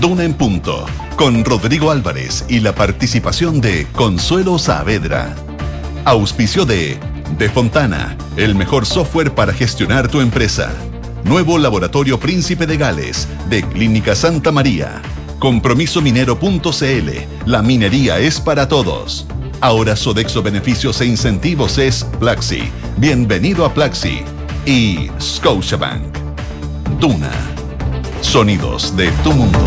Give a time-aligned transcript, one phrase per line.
[0.00, 0.86] Duna en Punto,
[1.16, 5.34] con Rodrigo Álvarez y la participación de Consuelo Saavedra.
[6.04, 7.00] Auspicio de
[7.36, 10.72] De Fontana, el mejor software para gestionar tu empresa.
[11.24, 15.02] Nuevo Laboratorio Príncipe de Gales, de Clínica Santa María.
[15.40, 17.10] Compromisominero.cl,
[17.46, 19.26] la minería es para todos.
[19.60, 22.70] Ahora Sodexo Beneficios e Incentivos es Plaxi.
[22.98, 24.20] Bienvenido a Plaxi.
[24.64, 26.16] Y Scotiabank.
[27.00, 27.57] Duna.
[28.20, 29.58] Sonidos de tu mundo.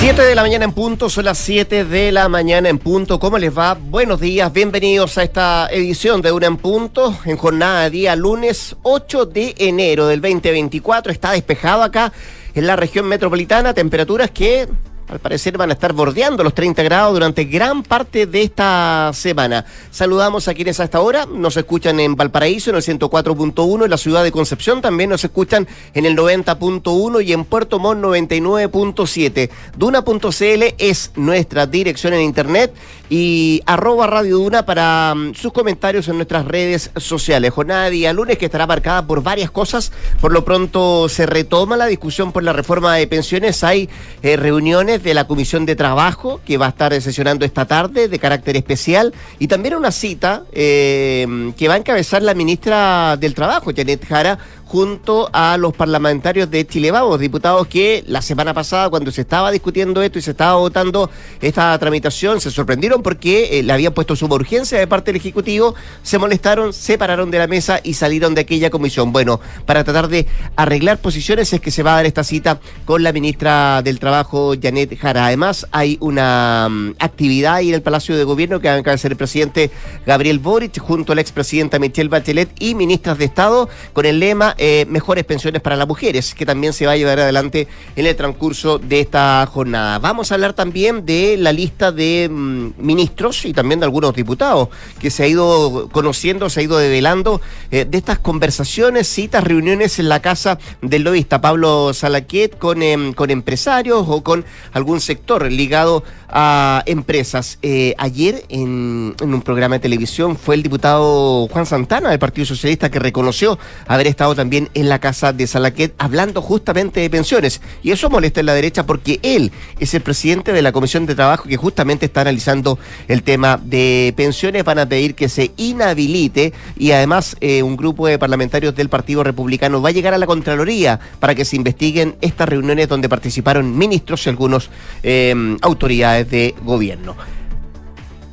[0.00, 3.18] 7 de la mañana en punto, son las 7 de la mañana en punto.
[3.18, 3.74] ¿Cómo les va?
[3.74, 8.76] Buenos días, bienvenidos a esta edición de Una en Punto, en jornada de día lunes
[8.82, 11.12] 8 de enero del 2024.
[11.12, 12.12] Está despejado acá
[12.54, 14.68] en la región metropolitana, temperaturas que
[15.10, 19.64] al parecer van a estar bordeando los 30 grados durante gran parte de esta semana.
[19.90, 23.96] Saludamos a quienes a esta hora nos escuchan en Valparaíso en el 104.1, en la
[23.96, 29.50] ciudad de Concepción también nos escuchan en el 90.1 y en Puerto Montt 99.7.
[29.76, 32.72] Duna.cl es nuestra dirección en internet
[33.10, 37.52] y arroba Radio Duna para um, sus comentarios en nuestras redes sociales.
[37.52, 39.90] Jornada de día lunes que estará marcada por varias cosas.
[40.20, 43.64] Por lo pronto se retoma la discusión por la reforma de pensiones.
[43.64, 43.88] Hay
[44.22, 48.18] eh, reuniones de la Comisión de Trabajo, que va a estar sesionando esta tarde de
[48.18, 53.70] carácter especial, y también una cita eh, que va a encabezar la ministra del Trabajo,
[53.74, 54.38] Janet Jara,
[54.70, 59.50] junto a los parlamentarios de Chile Vamos, diputados que la semana pasada, cuando se estaba
[59.50, 64.14] discutiendo esto y se estaba votando esta tramitación, se sorprendieron porque eh, le habían puesto
[64.14, 68.32] suma urgencia de parte del Ejecutivo, se molestaron, se pararon de la mesa y salieron
[68.36, 69.12] de aquella comisión.
[69.12, 73.02] Bueno, para tratar de arreglar posiciones es que se va a dar esta cita con
[73.02, 75.26] la ministra del Trabajo, Janet Jara.
[75.26, 79.10] Además, hay una um, actividad ahí en el Palacio de Gobierno que va a encabezar
[79.10, 79.72] el presidente
[80.06, 84.54] Gabriel Boric junto a la expresidenta Michelle Bachelet y ministras de Estado con el lema
[84.62, 87.66] eh, mejores pensiones para las mujeres, que también se va a llevar adelante
[87.96, 89.98] en el transcurso de esta jornada.
[89.98, 94.68] Vamos a hablar también de la lista de mm, ministros y también de algunos diputados
[94.98, 99.98] que se ha ido conociendo, se ha ido develando eh, de estas conversaciones, citas, reuniones
[99.98, 104.44] en la casa del lobista Pablo Salaquet con, em, con empresarios o con
[104.74, 107.58] algún sector ligado a empresas.
[107.62, 112.44] Eh, ayer en, en un programa de televisión fue el diputado Juan Santana del Partido
[112.44, 117.60] Socialista que reconoció haber estado también en la casa de Salaquet hablando justamente de pensiones.
[117.82, 121.14] Y eso molesta en la derecha porque él es el presidente de la Comisión de
[121.14, 122.78] Trabajo que justamente está analizando
[123.08, 124.64] el tema de pensiones.
[124.64, 129.22] Van a pedir que se inhabilite y además eh, un grupo de parlamentarios del Partido
[129.22, 133.76] Republicano va a llegar a la Contraloría para que se investiguen estas reuniones donde participaron
[133.76, 134.70] ministros y algunos
[135.02, 137.16] eh, autoridades de gobierno.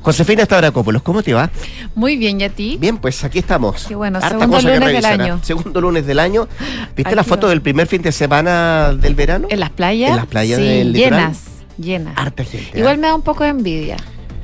[0.02, 1.50] Josefina Stavrakopoulos, ¿cómo te va?
[1.96, 2.78] Muy bien, ¿y a ti?
[2.80, 3.86] Bien, pues aquí estamos.
[3.88, 5.40] Qué bueno, segundo lunes del año.
[5.44, 6.48] Segundo lunes del año.
[6.96, 9.48] ¿Viste la foto del primer fin de semana del verano?
[9.50, 10.12] En las playas.
[10.12, 11.44] En las playas sí, del llenas,
[11.78, 12.14] llenas.
[12.16, 12.78] Harta gente.
[12.78, 12.98] Igual ¿eh?
[13.00, 13.98] me da un poco de envidia.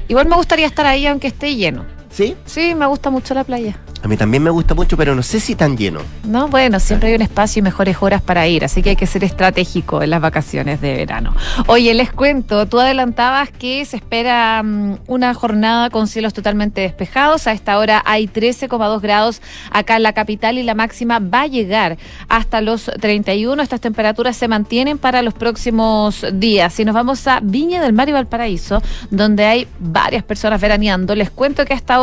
[0.08, 1.86] Igual me gustaría estar ahí aunque esté lleno.
[2.14, 2.36] ¿Sí?
[2.46, 3.76] Sí, me gusta mucho la playa.
[4.04, 6.02] A mí también me gusta mucho, pero no sé si tan lleno.
[6.26, 9.08] No, bueno, siempre hay un espacio y mejores horas para ir, así que hay que
[9.08, 11.34] ser estratégico en las vacaciones de verano.
[11.68, 17.48] Oye, les cuento, tú adelantabas que se espera um, una jornada con cielos totalmente despejados.
[17.48, 19.42] A esta hora hay 13,2 grados
[19.72, 21.98] acá en la capital y la máxima va a llegar
[22.28, 23.64] hasta los 31.
[23.64, 26.74] Estas temperaturas se mantienen para los próximos días.
[26.74, 31.30] Si nos vamos a Viña del Mar y Valparaíso, donde hay varias personas veraneando, les
[31.32, 32.03] cuento que hasta ahora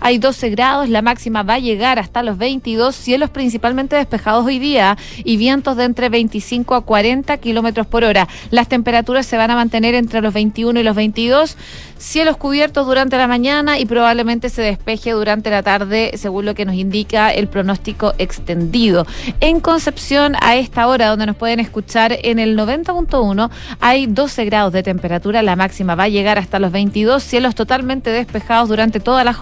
[0.00, 4.58] hay 12 grados, la máxima va a llegar hasta los 22, cielos principalmente despejados hoy
[4.58, 8.28] día y vientos de entre 25 a 40 kilómetros por hora.
[8.50, 11.56] Las temperaturas se van a mantener entre los 21 y los 22,
[11.98, 16.64] cielos cubiertos durante la mañana y probablemente se despeje durante la tarde, según lo que
[16.64, 19.06] nos indica el pronóstico extendido.
[19.40, 23.50] En Concepción, a esta hora, donde nos pueden escuchar en el 90.1,
[23.80, 28.10] hay 12 grados de temperatura, la máxima va a llegar hasta los 22, cielos totalmente
[28.10, 29.32] despejados durante toda la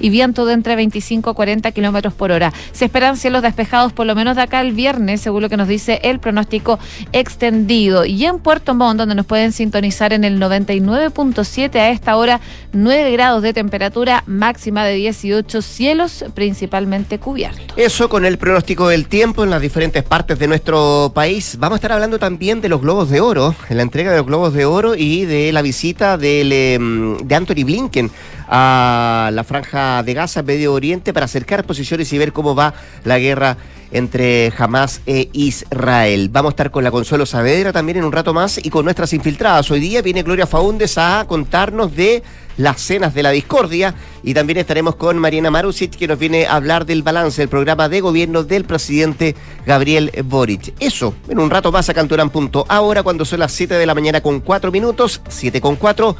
[0.00, 2.52] y viento de entre 25 a 40 kilómetros por hora.
[2.72, 5.68] Se esperan cielos despejados por lo menos de acá el viernes, según lo que nos
[5.68, 6.78] dice el pronóstico
[7.12, 8.04] extendido.
[8.04, 12.40] Y en Puerto Montt, donde nos pueden sintonizar en el 99.7 a esta hora,
[12.72, 17.76] 9 grados de temperatura, máxima de 18, cielos principalmente cubiertos.
[17.76, 21.56] Eso con el pronóstico del tiempo en las diferentes partes de nuestro país.
[21.58, 24.26] Vamos a estar hablando también de los globos de oro, en la entrega de los
[24.26, 26.78] globos de oro y de la visita eh,
[27.22, 28.10] de Anthony Blinken
[28.50, 32.74] a la franja de Gaza, Medio Oriente, para acercar posiciones y ver cómo va
[33.04, 33.56] la guerra
[33.92, 36.28] entre Hamas e Israel.
[36.30, 39.12] Vamos a estar con la Consuelo Saavedra también en un rato más y con nuestras
[39.12, 39.70] infiltradas.
[39.70, 42.22] Hoy día viene Gloria Faúndes a contarnos de
[42.56, 46.56] las cenas de la discordia y también estaremos con Mariana Marusic que nos viene a
[46.56, 50.74] hablar del balance del programa de gobierno del presidente Gabriel Boric.
[50.78, 52.66] Eso, en un rato más a Canturán Punto.
[52.68, 56.16] Ahora cuando son las 7 de la mañana con 4 minutos, 7 con 4,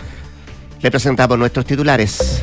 [0.82, 2.42] le presentamos nuestros titulares.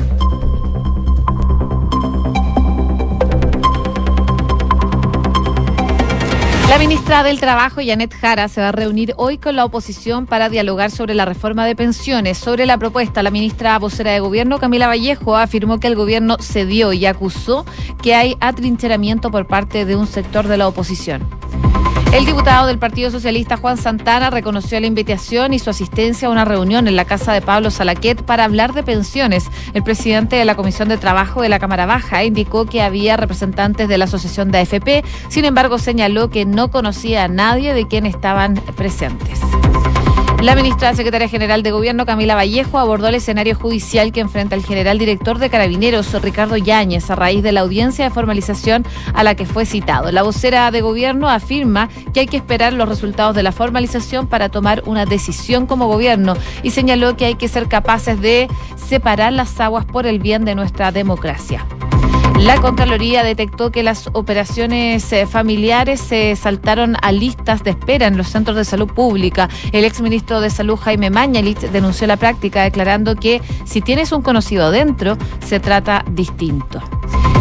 [6.68, 10.48] La ministra del Trabajo, Janet Jara, se va a reunir hoy con la oposición para
[10.48, 12.38] dialogar sobre la reforma de pensiones.
[12.38, 16.92] Sobre la propuesta, la ministra vocera de Gobierno, Camila Vallejo, afirmó que el gobierno cedió
[16.92, 17.64] y acusó
[18.02, 21.26] que hay atrincheramiento por parte de un sector de la oposición.
[22.10, 26.46] El diputado del Partido Socialista Juan Santana reconoció la invitación y su asistencia a una
[26.46, 29.44] reunión en la casa de Pablo Salaquet para hablar de pensiones.
[29.74, 33.88] El presidente de la Comisión de Trabajo de la Cámara Baja indicó que había representantes
[33.88, 38.06] de la Asociación de AFP, sin embargo señaló que no conocía a nadie de quien
[38.06, 39.40] estaban presentes.
[40.42, 44.64] La ministra secretaria general de Gobierno, Camila Vallejo, abordó el escenario judicial que enfrenta el
[44.64, 49.34] general director de Carabineros, Ricardo Yáñez, a raíz de la audiencia de formalización a la
[49.34, 50.12] que fue citado.
[50.12, 54.48] La vocera de Gobierno afirma que hay que esperar los resultados de la formalización para
[54.48, 58.46] tomar una decisión como Gobierno y señaló que hay que ser capaces de
[58.76, 61.66] separar las aguas por el bien de nuestra democracia.
[62.38, 68.16] La Contraloría detectó que las operaciones eh, familiares se saltaron a listas de espera en
[68.16, 69.48] los centros de salud pública.
[69.72, 74.70] El exministro de Salud, Jaime Mañalich, denunció la práctica declarando que si tienes un conocido
[74.70, 76.80] dentro, se trata distinto.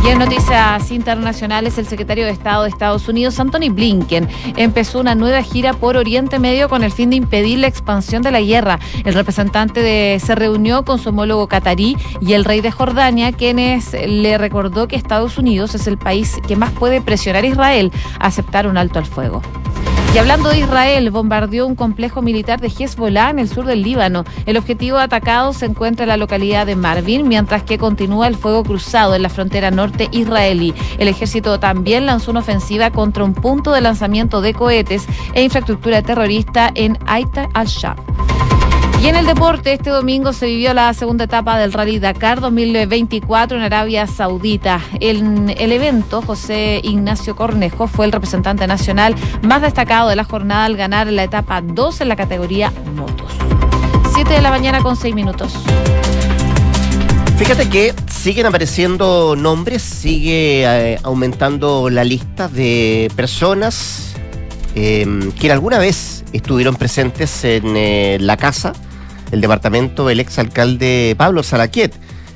[0.04, 5.16] Y en noticias internacionales, el secretario de Estado de Estados Unidos, Anthony Blinken, empezó una
[5.16, 8.80] nueva gira por Oriente Medio con el fin de impedir la expansión de la guerra.
[9.04, 14.38] El representante se reunió con su homólogo catarí y el rey de Jordania, quienes le
[14.38, 18.68] recordó que Estados Unidos es el país que más puede presionar a Israel a aceptar
[18.68, 19.42] un alto al fuego.
[20.13, 24.24] Y hablando de Israel, bombardeó un complejo militar de Hezbollah en el sur del Líbano.
[24.48, 28.63] El objetivo atacado se encuentra en la localidad de Marvin, mientras que continúa el fuego
[28.63, 30.74] cruzado en la frontera norte israelí.
[30.98, 36.01] El ejército también lanzó una ofensiva contra un punto de lanzamiento de cohetes e infraestructura
[36.01, 37.98] terrorista en Aita al-Sham.
[39.02, 43.58] Y en el deporte, este domingo se vivió la segunda etapa del Rally Dakar 2024
[43.58, 44.82] en Arabia Saudita.
[45.00, 50.66] En el evento, José Ignacio Cornejo fue el representante nacional más destacado de la jornada
[50.66, 53.32] al ganar la etapa 2 en la categoría motos.
[54.16, 55.54] 7 de la mañana con 6 minutos.
[57.38, 64.16] Fíjate que siguen apareciendo nombres, sigue eh, aumentando la lista de personas
[64.74, 68.74] eh, que alguna vez estuvieron presentes en eh, la casa
[69.32, 71.94] el departamento el exalcalde Pablo Salaquiet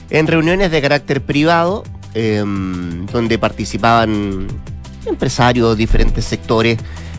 [0.10, 1.84] en reuniones de carácter privado
[2.14, 4.48] em, donde participaban
[5.06, 6.78] empresarios, diferentes sectores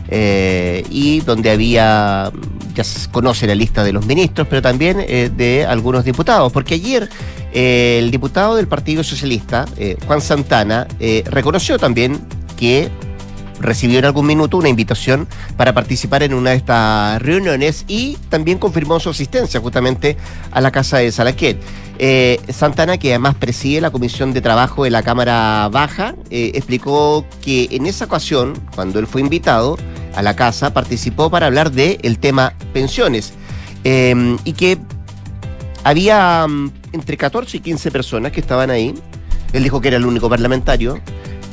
[0.09, 2.31] eh, y donde había,
[2.75, 6.75] ya se conoce la lista de los ministros, pero también eh, de algunos diputados, porque
[6.75, 7.09] ayer
[7.53, 9.65] eh, el diputado del Partido Socialista,
[10.05, 10.87] Juan Santana,
[11.25, 12.19] reconoció también
[12.57, 12.89] que
[13.59, 15.27] recibió en algún minuto una invitación
[15.57, 20.17] para participar en una de estas reuniones y también confirmó su asistencia justamente
[20.51, 21.57] a la casa de Salaquet.
[21.99, 27.25] Eh, Santana, que además preside la Comisión de Trabajo de la Cámara Baja, eh, explicó
[27.41, 29.77] que en esa ocasión, cuando él fue invitado
[30.15, 33.33] a la casa, participó para hablar del el tema pensiones
[33.83, 34.79] eh, y que
[35.83, 38.93] había mm, entre 14 y 15 personas que estaban ahí.
[39.53, 40.99] Él dijo que era el único parlamentario,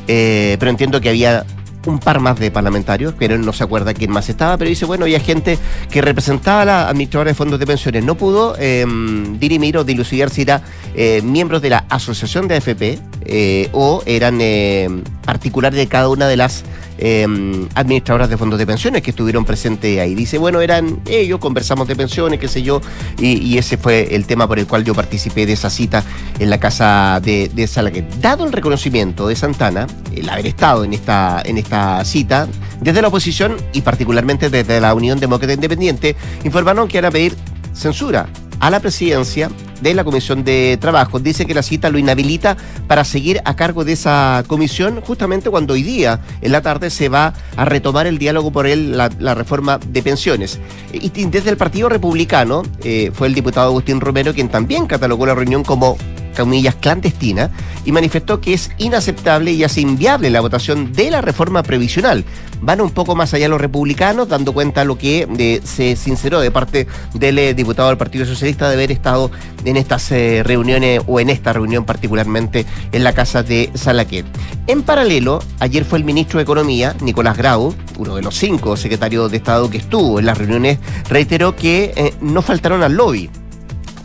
[0.07, 1.45] pero entiendo que había
[1.87, 5.05] un par más de parlamentarios, pero no se acuerda quién más estaba, pero dice, bueno,
[5.05, 5.59] había gente
[5.91, 8.05] que representaba a la administradora de fondos de pensiones.
[8.05, 10.63] No pudo em, dirimir o dilucidar si era
[10.95, 16.37] eh, de la asociación de AFP eh, o eran em, particulares de cada una de
[16.37, 16.65] las
[16.99, 20.17] em, administradoras de fondos de pensiones que estuvieron presentes ahí.
[20.17, 22.81] Dice, bueno, eran ellos, conversamos de pensiones, qué sé yo,
[23.21, 26.03] y, ese fue el tema por el cual yo participé de esa cita
[26.41, 28.05] en la casa de, de Salaquet.
[28.17, 32.49] Dado el reconocimiento de Santana, el haber estado en esta, en esta cita,
[32.81, 37.37] desde la oposición y particularmente desde la Unión Demócrata Independiente, informaron que van a pedir
[37.75, 38.27] censura
[38.61, 39.51] a la presidencia
[39.81, 41.19] de la Comisión de Trabajo.
[41.19, 45.75] Dice que la cita lo inhabilita para seguir a cargo de esa comisión justamente cuando
[45.75, 49.79] hoy día, en la tarde, se va a retomar el diálogo por él, la, reforma
[49.79, 50.59] de pensiones.
[50.93, 55.35] Y desde el Partido Republicano eh, fue el diputado Agustín Romero quien también catalogó la
[55.35, 55.97] reunión como
[56.37, 57.51] comillas, clandestina
[57.85, 62.25] y manifestó que es inaceptable y hace inviable la votación de la reforma previsional.
[62.63, 66.51] Van un poco más allá los republicanos, dando cuenta lo que eh, se sinceró de
[66.51, 69.31] parte del eh, diputado del Partido Socialista de haber estado
[69.65, 74.27] en estas eh, reuniones o en esta reunión particularmente en la casa de Salaquet.
[74.67, 79.31] En paralelo, ayer fue el ministro de Economía, Nicolás Grau, uno de los cinco secretarios
[79.31, 83.31] de Estado que estuvo en las reuniones, reiteró que no faltaron al lobby.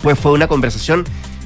[0.02, 1.04] Pues fue una conversación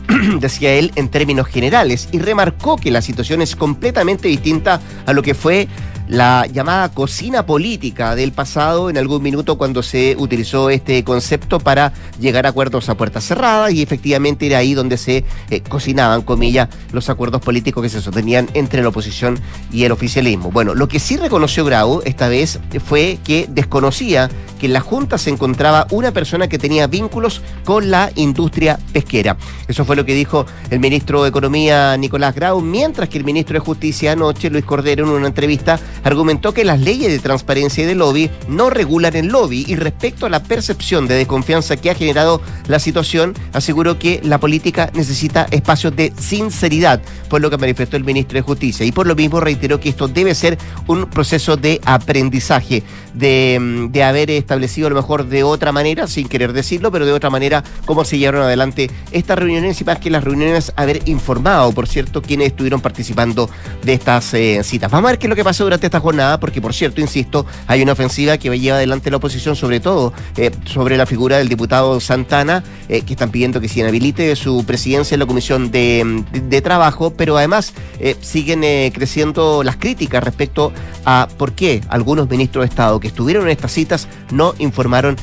[0.40, 5.22] decía él, en términos generales, y remarcó que la situación es completamente distinta a lo
[5.22, 5.68] que fue
[6.10, 11.94] la llamada cocina política del pasado en algún minuto cuando se utilizó este concepto para
[12.20, 16.68] llegar a acuerdos a puertas cerradas y efectivamente era ahí donde se eh, cocinaban, comillas,
[16.94, 19.40] los acuerdos políticos que se sostenían entre la oposición
[19.72, 20.50] y el oficialismo.
[20.52, 25.20] Bueno, lo que sí reconoció Grau esta vez fue que desconocía que en la Junta
[25.20, 29.38] se encontraba una persona que tenía vínculos con la industria pesquera.
[29.68, 33.54] Eso fue lo que dijo el ministro de Economía Nicolás Grau, mientras que el ministro
[33.54, 37.88] de Justicia anoche, Luis Cordero, en una entrevista argumentó que las leyes de transparencia y
[37.88, 41.96] de lobby no regulan el lobby y respecto a la percepción de desconfianza que ha
[41.96, 47.98] generado la situación, aseguró que la política necesita espacios de sinceridad, por lo que manifestó
[47.98, 48.86] el ministro de Justicia.
[48.86, 53.92] Y por lo mismo reiteró que esto debe ser un proceso de aprendizaje, de, mm,
[53.92, 57.30] de haber establecido a lo mejor de otra manera, sin querer decirlo, pero de otra
[57.30, 61.88] manera cómo se llevaron adelante estas reuniones y más que las reuniones haber informado, por
[61.88, 63.50] cierto, quienes estuvieron participando
[63.84, 64.92] de estas eh, citas.
[64.92, 67.46] Vamos a ver qué es lo que pasó durante esta jornada, porque por cierto, insisto,
[67.68, 71.50] hay una ofensiva que lleva adelante la oposición, sobre todo eh, sobre la figura del
[71.50, 76.62] diputado Santana, eh, que están pidiendo que se inhabilite su presidencia en la Comisión de,
[76.64, 80.74] Trabajo, pero además eh, siguen creciendo las críticas respecto
[81.06, 85.16] a por qué algunos ministros de Estado que estuvieron en estas citas no informaron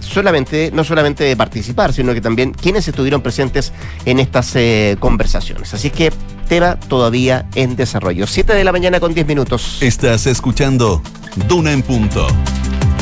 [0.00, 3.72] solamente, no solamente de participar, sino que también quienes estuvieron presentes
[4.06, 4.56] en estas
[4.98, 5.74] conversaciones.
[5.74, 6.10] Así que
[6.48, 8.26] tema todavía en desarrollo.
[8.26, 9.78] 7 de la mañana con 10 minutos.
[9.80, 11.02] Estás escuchando
[11.46, 12.26] Duna en punto.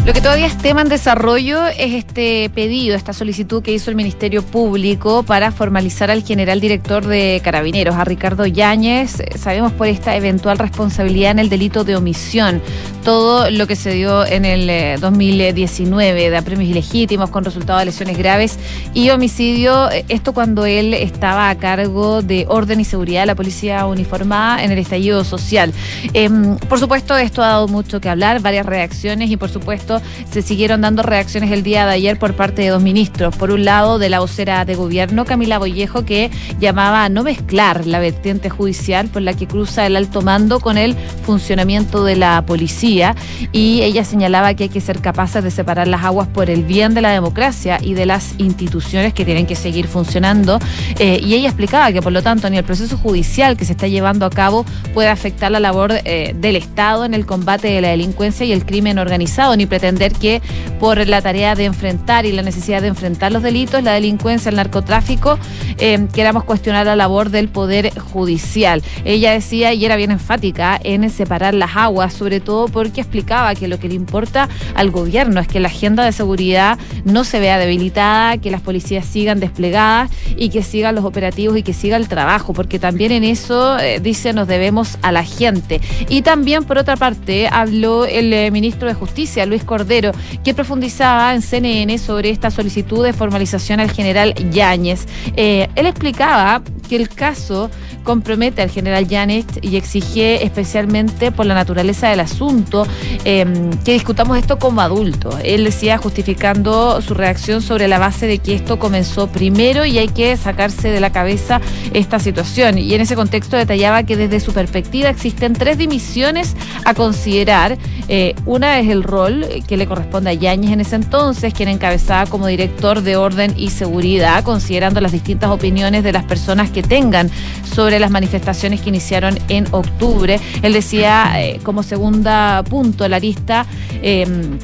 [0.06, 3.96] Lo que todavía es tema en desarrollo es este pedido, esta solicitud que hizo el
[3.96, 9.16] Ministerio Público para formalizar al general director de Carabineros, a Ricardo Yáñez.
[9.36, 12.62] Sabemos por esta eventual responsabilidad en el delito de omisión.
[13.02, 17.86] Todo lo que se dio en el 2019 eh, de apremios ilegítimos con resultado de
[17.86, 18.60] lesiones graves
[18.94, 19.90] y homicidio.
[19.90, 24.62] Eh, esto cuando él estaba a cargo de orden y seguridad de la policía uniformada
[24.62, 25.72] en el estallido social.
[26.14, 29.95] Em, por supuesto, esto ha dado mucho que hablar, varias reacciones y por supuesto
[30.30, 33.36] se siguieron dando reacciones el día de ayer por parte de dos ministros.
[33.36, 37.86] Por un lado, de la vocera de gobierno, Camila Bollejo, que llamaba a no mezclar
[37.86, 42.44] la vertiente judicial por la que cruza el alto mando con el funcionamiento de la
[42.46, 43.14] policía.
[43.52, 46.94] Y ella señalaba que hay que ser capaces de separar las aguas por el bien
[46.94, 50.58] de la democracia y de las instituciones que tienen que seguir funcionando.
[50.98, 53.86] Eh, y ella explicaba que, por lo tanto, ni el proceso judicial que se está
[53.86, 57.88] llevando a cabo puede afectar la labor eh, del Estado en el combate de la
[57.88, 60.42] delincuencia y el crimen organizado, ni pretende entender que
[60.80, 64.56] por la tarea de enfrentar y la necesidad de enfrentar los delitos, la delincuencia, el
[64.56, 65.38] narcotráfico,
[65.78, 68.82] eh, queramos cuestionar la labor del Poder Judicial.
[69.04, 73.68] Ella decía, y era bien enfática, en separar las aguas, sobre todo porque explicaba que
[73.68, 77.58] lo que le importa al gobierno es que la agenda de seguridad no se vea
[77.58, 82.08] debilitada, que las policías sigan desplegadas y que sigan los operativos y que siga el
[82.08, 85.80] trabajo, porque también en eso, eh, dice, nos debemos a la gente.
[86.08, 91.34] Y también, por otra parte, habló el eh, ministro de Justicia, Luis Cordero, que profundizaba
[91.34, 95.06] en CNN sobre esta solicitud de formalización al general Yáñez.
[95.36, 97.70] Eh, él explicaba que el caso
[98.04, 102.86] compromete al general Yáñez y exige especialmente por la naturaleza del asunto
[103.24, 105.34] em, que discutamos esto como adultos.
[105.44, 110.08] Él decía justificando su reacción sobre la base de que esto comenzó primero y hay
[110.08, 111.60] que sacarse de la cabeza
[111.92, 112.78] esta situación.
[112.78, 116.54] Y en ese contexto detallaba que desde su perspectiva existen tres dimisiones
[116.84, 117.76] a considerar.
[118.08, 122.26] Eh, una es el rol que le corresponde a Yáñez en ese entonces, quien encabezaba
[122.26, 127.30] como director de orden y seguridad, considerando las distintas opiniones de las personas que tengan
[127.74, 130.40] sobre las manifestaciones que iniciaron en octubre.
[130.62, 133.66] Él decía eh, como segunda punto la lista.
[134.02, 134.58] Em,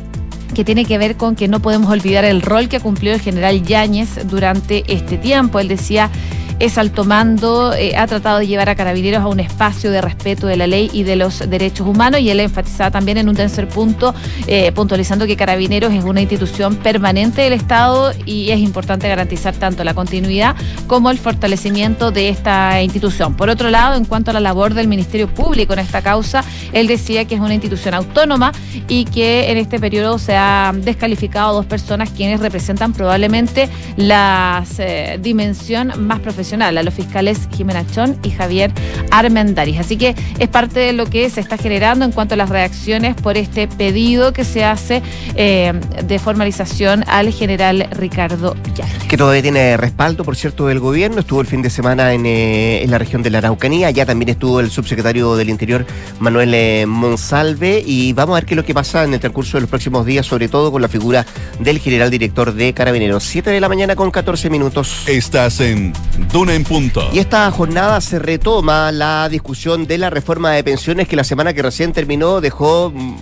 [0.53, 3.63] que tiene que ver con que no podemos olvidar el rol que cumplió el general
[3.63, 5.61] Yáñez durante este tiempo.
[5.61, 6.11] Él decía
[6.59, 10.47] es alto mando, eh, ha tratado de llevar a carabineros a un espacio de respeto
[10.47, 13.69] de la ley y de los derechos humanos y él enfatizaba también en un tercer
[13.69, 14.15] punto,
[14.47, 19.85] eh, puntualizando que carabineros es una institución permanente del Estado y es importante garantizar tanto
[19.85, 20.55] la continuidad
[20.87, 23.35] como el fortalecimiento de esta institución.
[23.35, 26.87] Por otro lado, en cuanto a la labor del Ministerio Público en esta causa, él
[26.87, 28.53] decía que es una institución autónoma
[28.89, 35.19] y que en este periodo se ha descalificado dos personas quienes representan probablemente la eh,
[35.21, 38.73] dimensión más profesional profesional, a los fiscales Jimena Chón y Javier
[39.13, 39.79] Armendariz.
[39.79, 43.15] Así que es parte de lo que se está generando en cuanto a las reacciones
[43.15, 45.03] por este pedido que se hace
[45.37, 45.73] eh,
[46.05, 48.89] de formalización al general Ricardo Villar.
[49.07, 51.21] Que todavía tiene respaldo, por cierto, del gobierno.
[51.21, 53.93] Estuvo el fin de semana en, eh, en la región de la Araucanía.
[53.93, 55.87] Ya también estuvo el subsecretario del Interior,
[56.19, 57.85] Manuel eh, Monsalve.
[57.87, 60.05] Y vamos a ver qué es lo que pasa en el transcurso de los próximos
[60.05, 61.25] días, sobre todo con la figura
[61.61, 63.23] del general director de Carabineros.
[63.23, 65.05] 7 de la mañana con 14 minutos.
[65.07, 65.93] Estás en
[66.33, 67.11] Duna en Punto.
[67.12, 71.53] Y esta jornada se retoma la discusión de la reforma de pensiones que la semana
[71.53, 73.17] que recién terminó dejó mm,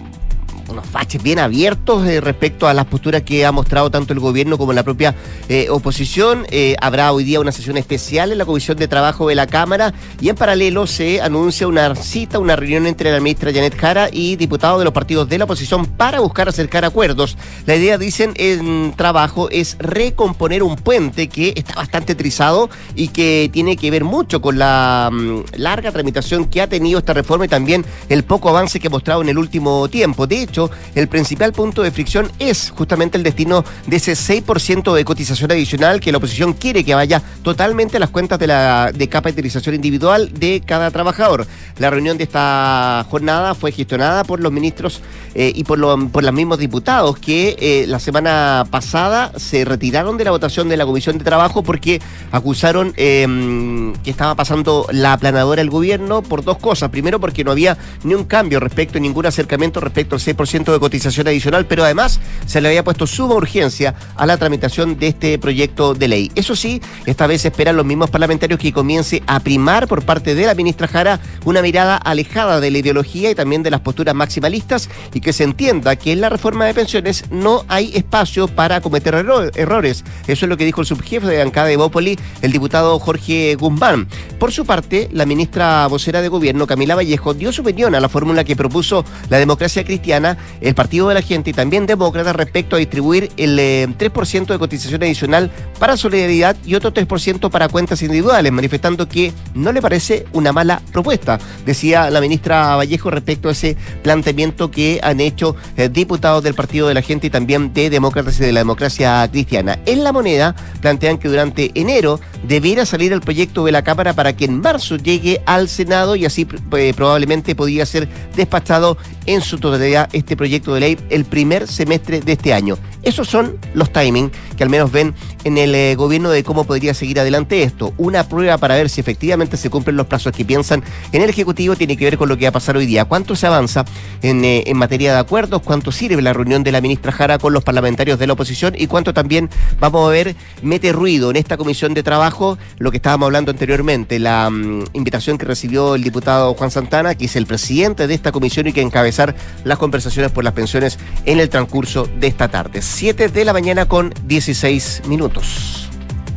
[0.70, 4.58] unos baches bien abiertos eh, respecto a las posturas que ha mostrado tanto el gobierno
[4.58, 5.14] como la propia
[5.48, 6.46] eh, oposición.
[6.50, 9.92] Eh, habrá hoy día una sesión especial en la Comisión de Trabajo de la Cámara
[10.20, 14.36] y en paralelo se anuncia una cita, una reunión entre la ministra Janet Jara y
[14.36, 17.36] diputados de los partidos de la oposición para buscar acercar acuerdos.
[17.66, 23.48] La idea, dicen, en trabajo es recomponer un puente que está bastante trizado y que
[23.52, 27.48] tiene que ver mucho con la mm, larga tramitación que ha tenido esta reforma y
[27.48, 30.26] también el poco avance que ha mostrado en el último tiempo.
[30.26, 30.59] De hecho,
[30.94, 36.00] el principal punto de fricción es justamente el destino de ese 6% de cotización adicional
[36.00, 40.32] que la oposición quiere que vaya totalmente a las cuentas de la de capitalización individual
[40.34, 41.46] de cada trabajador.
[41.78, 45.00] La reunión de esta jornada fue gestionada por los ministros
[45.34, 50.16] eh, y por, lo- por los mismos diputados que eh, la semana pasada se retiraron
[50.16, 52.00] de la votación de la Comisión de Trabajo porque
[52.32, 56.90] acusaron eh, que estaba pasando la aplanadora del gobierno por dos cosas.
[56.90, 61.28] Primero, porque no había ni un cambio respecto, ningún acercamiento respecto al 6% de cotización
[61.28, 65.94] adicional, pero además se le había puesto suma urgencia a la tramitación de este proyecto
[65.94, 66.32] de ley.
[66.34, 70.46] Eso sí, esta vez esperan los mismos parlamentarios que comience a primar por parte de
[70.46, 74.88] la ministra Jara una mirada alejada de la ideología y también de las posturas maximalistas
[75.14, 79.14] y que se entienda que en la reforma de pensiones no hay espacio para cometer
[79.14, 80.04] erro- errores.
[80.26, 84.08] Eso es lo que dijo el subjefe de bancada de Bópoli, el diputado Jorge Guzmán.
[84.40, 88.08] Por su parte, la ministra vocera de gobierno, Camila Vallejo, dio su opinión a la
[88.08, 92.76] fórmula que propuso la democracia cristiana, el Partido de la Gente y también demócratas respecto
[92.76, 98.02] a distribuir el eh, 3% de cotización adicional para solidaridad y otro 3% para cuentas
[98.02, 103.52] individuales, manifestando que no le parece una mala propuesta, decía la ministra Vallejo respecto a
[103.52, 107.90] ese planteamiento que han hecho eh, diputados del Partido de la Gente y también de
[107.90, 109.78] demócratas y de la democracia cristiana.
[109.86, 114.34] En la moneda plantean que durante enero debiera salir el proyecto de la Cámara para
[114.34, 119.58] que en marzo llegue al Senado y así eh, probablemente podría ser despachado en su
[119.58, 122.78] totalidad este proyecto de ley el primer semestre de este año.
[123.02, 126.92] Esos son los timing que al menos ven en el eh, gobierno de cómo podría
[126.92, 127.94] seguir adelante esto.
[127.96, 131.76] Una prueba para ver si efectivamente se cumplen los plazos que piensan en el Ejecutivo
[131.76, 133.06] tiene que ver con lo que va a pasar hoy día.
[133.06, 133.84] ¿Cuánto se avanza
[134.22, 135.62] en, eh, materia de acuerdos?
[135.62, 138.74] ¿Cuánto sirve la reunión de la ministra Jara con los parlamentarios de la oposición?
[138.76, 139.48] ¿Y cuánto también
[139.78, 142.58] vamos a ver mete ruido en esta comisión de trabajo?
[142.78, 147.24] Lo que estábamos hablando anteriormente, la mm, invitación que recibió el diputado Juan Santana, que
[147.24, 151.40] es el presidente de esta comisión y que encabezar las conversaciones por las pensiones en
[151.40, 152.82] el transcurso de esta tarde.
[152.90, 155.88] 7 de la mañana con 16 minutos.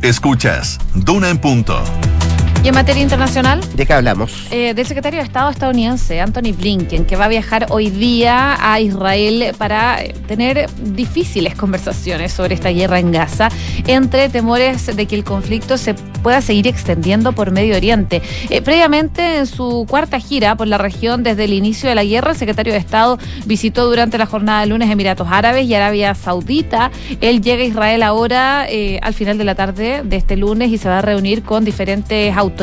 [0.02, 1.82] Escuchas Duna en Punto.
[2.64, 4.46] Y en materia internacional, ¿De qué hablamos?
[4.50, 8.80] eh, del secretario de Estado estadounidense, Anthony Blinken, que va a viajar hoy día a
[8.80, 13.50] Israel para eh, tener difíciles conversaciones sobre esta guerra en Gaza,
[13.86, 18.22] entre temores de que el conflicto se pueda seguir extendiendo por Medio Oriente.
[18.48, 22.30] Eh, previamente, en su cuarta gira por la región desde el inicio de la guerra,
[22.30, 26.90] el secretario de Estado visitó durante la jornada de lunes Emiratos Árabes y Arabia Saudita.
[27.20, 30.78] Él llega a Israel ahora eh, al final de la tarde de este lunes y
[30.78, 32.53] se va a reunir con diferentes autoridades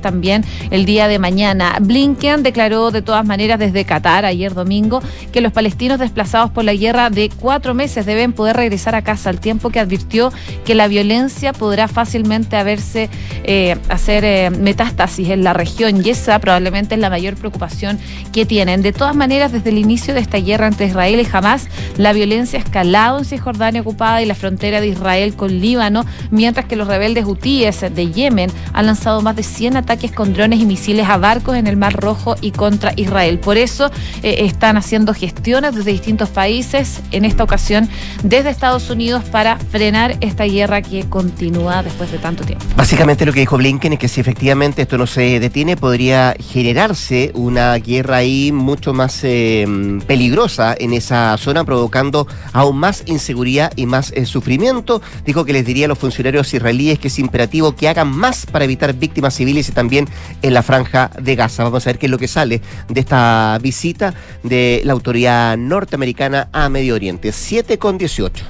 [0.00, 1.76] también el día de mañana.
[1.80, 5.00] Blinken declaró de todas maneras desde Qatar ayer domingo
[5.32, 9.30] que los palestinos desplazados por la guerra de cuatro meses deben poder regresar a casa
[9.30, 10.32] al tiempo que advirtió
[10.64, 13.08] que la violencia podrá fácilmente haberse
[13.44, 17.98] eh, hacer eh, metástasis en la región y esa probablemente es la mayor preocupación
[18.32, 18.82] que tienen.
[18.82, 22.58] De todas maneras, desde el inicio de esta guerra entre Israel y Hamas, la violencia
[22.58, 26.88] ha escalado en Cisjordania ocupada y la frontera de Israel con Líbano, mientras que los
[26.88, 31.16] rebeldes hutíes de Yemen han lanzado más de 100 ataques con drones y misiles a
[31.16, 33.38] barcos en el Mar Rojo y contra Israel.
[33.38, 33.90] Por eso
[34.22, 37.88] eh, están haciendo gestiones desde distintos países, en esta ocasión
[38.22, 42.64] desde Estados Unidos, para frenar esta guerra que continúa después de tanto tiempo.
[42.76, 47.32] Básicamente lo que dijo Blinken es que si efectivamente esto no se detiene, podría generarse
[47.34, 49.66] una guerra ahí mucho más eh,
[50.06, 55.02] peligrosa en esa zona, provocando aún más inseguridad y más eh, sufrimiento.
[55.24, 58.64] Dijo que les diría a los funcionarios israelíes que es imperativo que hagan más para
[58.64, 60.08] evitar víctimas civiles y también
[60.42, 61.64] en la franja de Gaza.
[61.64, 66.48] Vamos a ver qué es lo que sale de esta visita de la autoridad norteamericana
[66.52, 67.32] a Medio Oriente.
[67.32, 68.44] 7 con 18.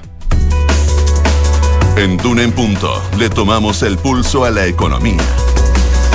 [1.97, 5.21] En Duna en Punto le tomamos el pulso a la economía.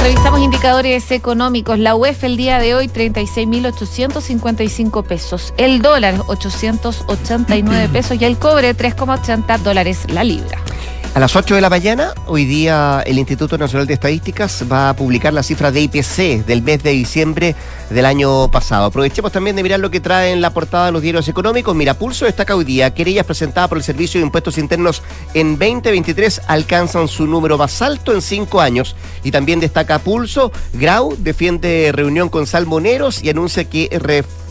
[0.02, 1.78] Revisamos indicadores económicos.
[1.78, 5.54] La UEF el día de hoy 36.855 pesos.
[5.56, 10.58] El dólar 889 pesos y el cobre 3,80 dólares la libra.
[11.16, 14.96] A las 8 de la mañana, hoy día el Instituto Nacional de Estadísticas va a
[14.96, 17.54] publicar la cifra de IPC del mes de diciembre
[17.88, 18.84] del año pasado.
[18.84, 21.74] Aprovechemos también de mirar lo que trae en la portada de los diarios económicos.
[21.74, 25.02] Mira, Pulso destaca hoy día, querellas presentadas por el Servicio de Impuestos Internos
[25.32, 28.94] en 2023 alcanzan su número más alto en cinco años.
[29.24, 33.88] Y también destaca Pulso, Grau defiende reunión con salmoneros y anuncia que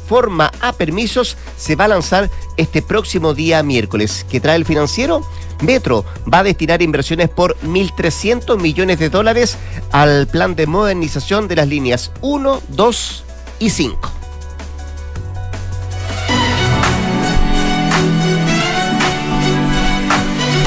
[0.06, 4.24] reforma a permisos se va a lanzar este próximo día miércoles.
[4.30, 5.28] ¿Qué trae el financiero?
[5.62, 9.58] Metro va a destinar inversiones por 1.300 millones de dólares
[9.92, 13.24] al plan de modernización de las líneas 1, 2
[13.58, 14.25] y 5.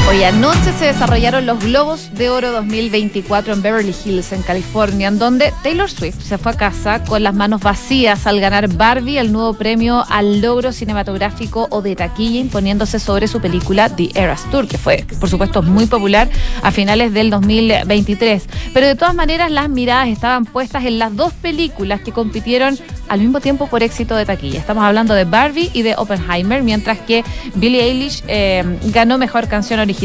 [0.09, 5.19] Hoy anoche se desarrollaron los Globos de Oro 2024 en Beverly Hills, en California, en
[5.19, 9.33] donde Taylor Swift se fue a casa con las manos vacías al ganar Barbie el
[9.33, 14.67] nuevo premio al logro cinematográfico o de taquilla, imponiéndose sobre su película The Eras Tour,
[14.67, 16.31] que fue, por supuesto, muy popular
[16.63, 18.47] a finales del 2023.
[18.73, 22.79] Pero de todas maneras, las miradas estaban puestas en las dos películas que compitieron
[23.11, 24.59] al mismo tiempo por éxito de taquilla.
[24.59, 27.25] Estamos hablando de Barbie y de Oppenheimer, mientras que
[27.57, 29.98] Billie Eilish eh, ganó mejor canción original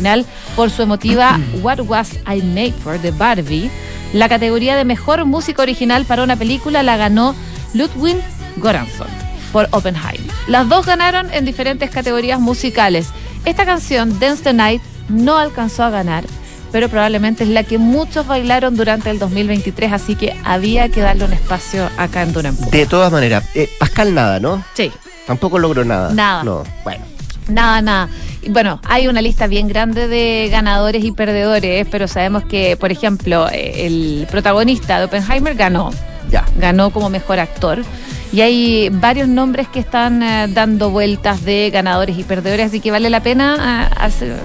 [0.56, 3.70] por su emotiva What Was I Made For de Barbie.
[4.14, 7.36] La categoría de mejor música original para una película la ganó
[7.74, 8.18] Ludwig
[8.58, 9.08] Göransson
[9.52, 10.32] por Oppenheimer.
[10.48, 13.08] Las dos ganaron en diferentes categorías musicales.
[13.46, 16.24] Esta canción, Dance the Night, no alcanzó a ganar,
[16.72, 21.26] pero probablemente es la que muchos bailaron durante el 2023, así que había que darle
[21.26, 22.56] un espacio acá en Duran.
[22.72, 24.64] De todas maneras, eh, Pascal nada, ¿no?
[24.74, 24.92] Sí.
[25.28, 26.12] Tampoco logró nada.
[26.14, 26.44] Nada.
[26.44, 27.13] No, bueno.
[27.48, 28.10] Nada, nada.
[28.50, 33.48] Bueno, hay una lista bien grande de ganadores y perdedores, pero sabemos que, por ejemplo,
[33.52, 35.92] eh, el protagonista de Oppenheimer ganó.
[36.30, 36.46] Ya.
[36.58, 37.84] Ganó como mejor actor.
[38.32, 42.90] Y hay varios nombres que están eh, dando vueltas de ganadores y perdedores, así que
[42.90, 44.40] vale la pena eh, hacer-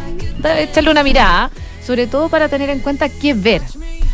[0.58, 1.50] echarle una mirada,
[1.86, 3.62] sobre todo para tener en cuenta qué ver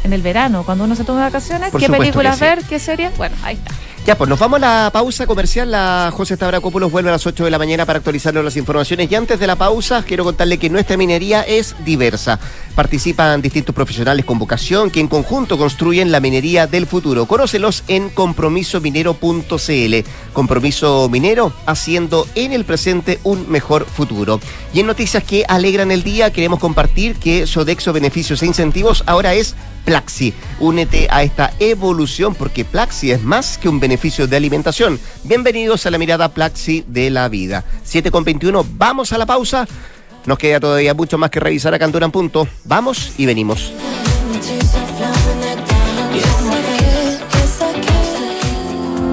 [0.04, 2.44] en el verano, cuando uno se toma vacaciones, Por qué películas sí.
[2.44, 3.16] ver, qué series.
[3.16, 3.72] Bueno, ahí está.
[4.06, 5.70] Ya, pues nos vamos a la pausa comercial.
[5.70, 9.10] La José Stavrakopoulos vuelve a las 8 de la mañana para actualizarnos las informaciones.
[9.10, 12.38] Y antes de la pausa, quiero contarle que nuestra minería es diversa.
[12.74, 17.24] Participan distintos profesionales con vocación que en conjunto construyen la minería del futuro.
[17.24, 19.94] Conócelos en compromisominero.cl.
[20.34, 24.38] Compromiso Minero, haciendo en el presente un mejor futuro.
[24.74, 29.32] Y en noticias que alegran el día, queremos compartir que Sodexo Beneficios e Incentivos ahora
[29.32, 30.34] es Plaxi.
[30.60, 34.98] Únete a esta evolución porque Plaxi es más que un beneficio de alimentación.
[35.24, 37.64] Bienvenidos a la mirada Plaxi de la vida.
[37.84, 39.66] 7 con 21, vamos a la pausa.
[40.26, 42.48] Nos queda todavía mucho más que revisar acá en Duran Punto.
[42.64, 43.72] Vamos y venimos.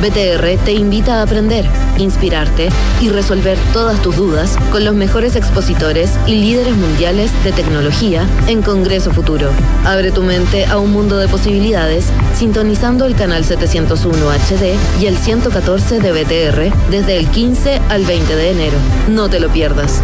[0.00, 1.64] BTR te invita a aprender,
[1.96, 2.68] inspirarte
[3.00, 8.60] y resolver todas tus dudas con los mejores expositores y líderes mundiales de tecnología en
[8.60, 9.50] Congreso Futuro.
[9.84, 15.16] Abre tu mente a un mundo de posibilidades sintonizando el canal 701 HD y el
[15.16, 18.76] 114 de BTR desde el 15 al 20 de enero.
[19.08, 20.02] No te lo pierdas.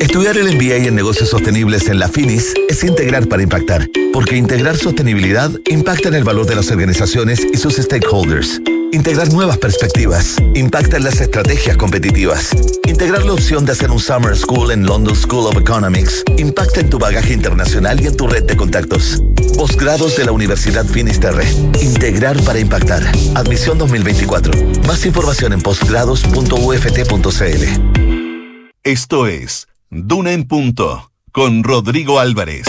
[0.00, 4.78] Estudiar el MBA en negocios sostenibles en la FINIS es integrar para impactar, porque integrar
[4.78, 8.62] sostenibilidad impacta en el valor de las organizaciones y sus stakeholders.
[8.92, 12.48] Integrar nuevas perspectivas impacta en las estrategias competitivas.
[12.86, 16.88] Integrar la opción de hacer un Summer School en London School of Economics impacta en
[16.88, 19.22] tu bagaje internacional y en tu red de contactos.
[19.58, 21.44] Posgrados de la Universidad Finisterre.
[21.82, 23.02] Integrar para impactar.
[23.34, 24.54] Admisión 2024.
[24.86, 28.00] Más información en posgrados.uft.cl.
[28.82, 32.64] Esto es Duna en Punto con Rodrigo Álvarez.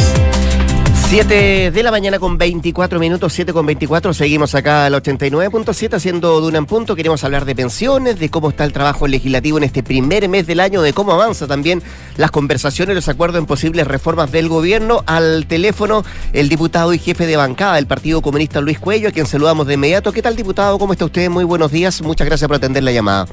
[1.08, 4.12] 7 de la mañana con 24 minutos, 7 con 24.
[4.16, 6.96] Seguimos acá al 89.7 haciendo Duna en Punto.
[6.96, 10.60] Queremos hablar de pensiones, de cómo está el trabajo legislativo en este primer mes del
[10.60, 11.84] año, de cómo avanza también
[12.18, 15.04] las conversaciones, los acuerdos en posibles reformas del gobierno.
[15.06, 16.04] Al teléfono,
[16.34, 19.76] el diputado y jefe de bancada del Partido Comunista Luis Cuello, a quien saludamos de
[19.76, 20.12] inmediato.
[20.12, 20.80] ¿Qué tal, diputado?
[20.80, 21.30] ¿Cómo está usted?
[21.30, 22.02] Muy buenos días.
[22.02, 23.28] Muchas gracias por atender la llamada.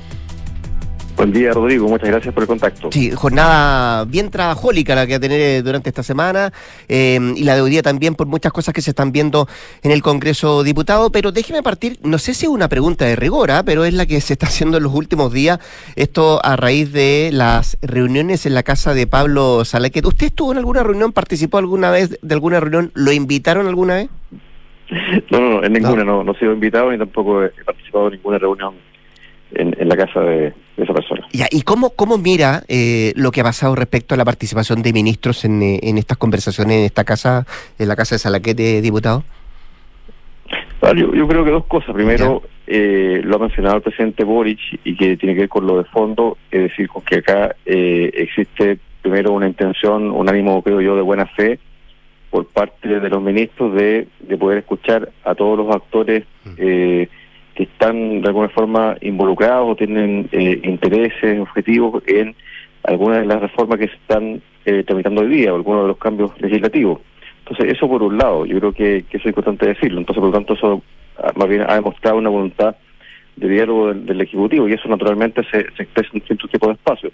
[1.18, 1.88] Buen día, Rodrigo.
[1.88, 2.90] Muchas gracias por el contacto.
[2.92, 6.52] Sí, jornada bien trabajólica la que va a tener durante esta semana
[6.88, 9.48] eh, y la de hoy día también por muchas cosas que se están viendo
[9.82, 11.10] en el Congreso Diputado.
[11.10, 13.64] Pero déjeme partir, no sé si es una pregunta de rigor, ¿ah?
[13.64, 15.58] pero es la que se está haciendo en los últimos días.
[15.96, 20.06] Esto a raíz de las reuniones en la casa de Pablo Salaquet.
[20.06, 22.92] ¿Usted estuvo en alguna reunión, participó alguna vez de alguna reunión?
[22.94, 24.08] ¿Lo invitaron alguna vez?
[25.30, 28.14] No, no, no en ninguna, no, no, he sido invitado ni tampoco he participado en
[28.14, 28.74] ninguna reunión
[29.54, 31.26] en, en la casa de, esa persona.
[31.32, 35.44] ¿Y cómo, cómo mira eh, lo que ha pasado respecto a la participación de ministros
[35.44, 37.46] en, eh, en estas conversaciones en esta casa,
[37.78, 39.24] en la casa de Salaquete, diputado?
[40.96, 41.94] Yo, yo, creo que dos cosas.
[41.94, 45.78] Primero, eh, lo ha mencionado el presidente Boric y que tiene que ver con lo
[45.78, 50.80] de fondo, es decir, con que acá eh, existe primero una intención, un ánimo, creo
[50.80, 51.58] yo, de buena fe
[52.30, 56.62] por parte de los ministros de, de poder escuchar a todos los actores mm.
[57.58, 62.36] Que están de alguna forma involucrados o tienen eh, intereses, objetivos en
[62.84, 65.98] algunas de las reformas que se están eh, tramitando hoy día o algunos de los
[65.98, 67.00] cambios legislativos.
[67.40, 69.98] Entonces, eso por un lado, yo creo que, eso es importante decirlo.
[69.98, 70.82] Entonces, por lo tanto, eso
[71.16, 72.76] ah, más bien ha demostrado una voluntad
[73.34, 77.12] de diálogo del, Ejecutivo y eso naturalmente se, se expresa en ciertos tipos de espacios.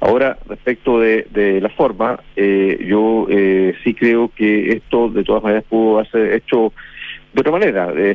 [0.00, 5.42] Ahora, respecto de, de la forma, eh, yo eh, sí creo que esto de todas
[5.42, 6.72] maneras pudo haber hecho
[7.34, 8.14] de otra manera, de,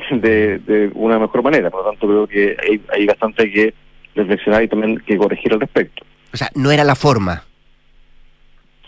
[0.66, 1.70] de, una mejor manera.
[1.70, 3.74] Por lo tanto, creo que hay, hay bastante que
[4.16, 6.06] reflexionar y también que corregir al respecto.
[6.34, 7.44] O sea, no era la forma.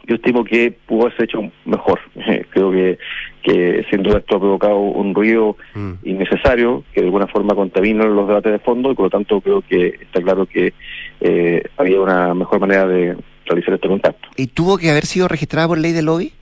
[0.07, 1.99] Yo estimo que pudo haberse hecho mejor.
[2.49, 2.97] creo que,
[3.43, 5.91] que sin duda esto ha provocado un ruido mm.
[6.03, 9.61] innecesario que de alguna forma contamina los debates de fondo y por lo tanto creo
[9.61, 10.73] que está claro que
[11.19, 14.29] eh, había una mejor manera de realizar este contacto.
[14.37, 16.33] ¿Y tuvo que haber sido registrada por ley de lobby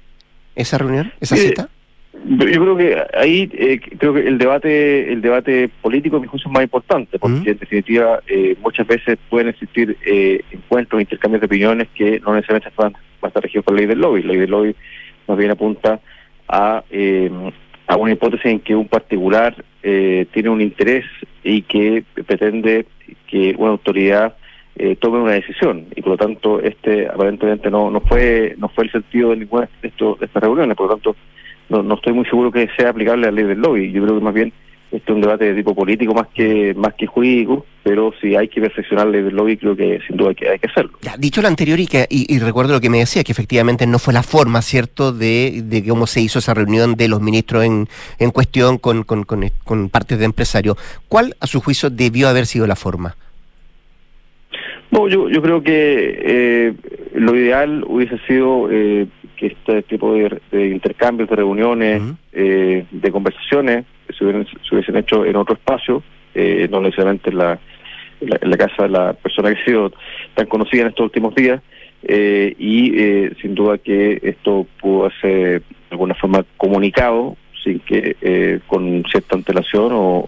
[0.56, 1.70] esa reunión, esa cita?
[2.12, 6.54] Yo creo que ahí eh, creo que el debate el debate político mi juicio es
[6.54, 11.88] más importante porque en definitiva eh, muchas veces pueden existir eh, encuentros intercambios de opiniones
[11.94, 14.24] que no necesariamente van, a estar regidos por la ley del lobby.
[14.24, 14.76] La ley del lobby
[15.28, 16.00] más bien apunta
[16.48, 16.84] a
[17.88, 21.06] a una hipótesis en que un particular tiene un interés
[21.44, 22.86] y que pretende
[23.28, 24.36] que una autoridad
[25.00, 25.86] tome una decisión.
[25.96, 29.70] Y por lo tanto este aparentemente no no fue no fue el sentido de ninguna
[29.82, 30.76] de, esto, de estas reuniones.
[30.76, 31.16] Por lo tanto
[31.70, 33.92] no, no estoy muy seguro que sea aplicable a la ley del lobby.
[33.92, 34.54] Yo creo que más bien
[34.92, 38.48] este es un debate de tipo político más que más que jurídico, pero si hay
[38.48, 40.98] que perfeccionar la ley del lobby, creo que sin duda hay que, hay que hacerlo.
[41.02, 44.00] Ya, dicho lo anterior y, que, y, recuerdo lo que me decía, que efectivamente no
[44.00, 47.88] fue la forma, ¿cierto?, de, de cómo se hizo esa reunión de los ministros en,
[48.18, 50.76] en cuestión con, con, con, partes de empresarios.
[51.08, 53.16] ¿Cuál, a su juicio, debió haber sido la forma?
[54.90, 56.74] No, yo, yo creo que eh,
[57.14, 59.06] lo ideal hubiese sido eh,
[59.40, 62.02] que este tipo de, intercambios, de reuniones,
[62.34, 63.86] eh, de conversaciones
[64.18, 66.04] se, hubiesen hecho en otro espacio,
[66.36, 67.60] eh, no necesariamente en la,
[68.20, 69.94] la, casa de la persona que ha sido
[70.36, 71.62] tan conocida en estos últimos días,
[72.04, 72.92] eh, y
[73.42, 79.92] sin duda que esto pudo ser de alguna forma comunicado, sin que con cierta antelación
[79.94, 80.26] o,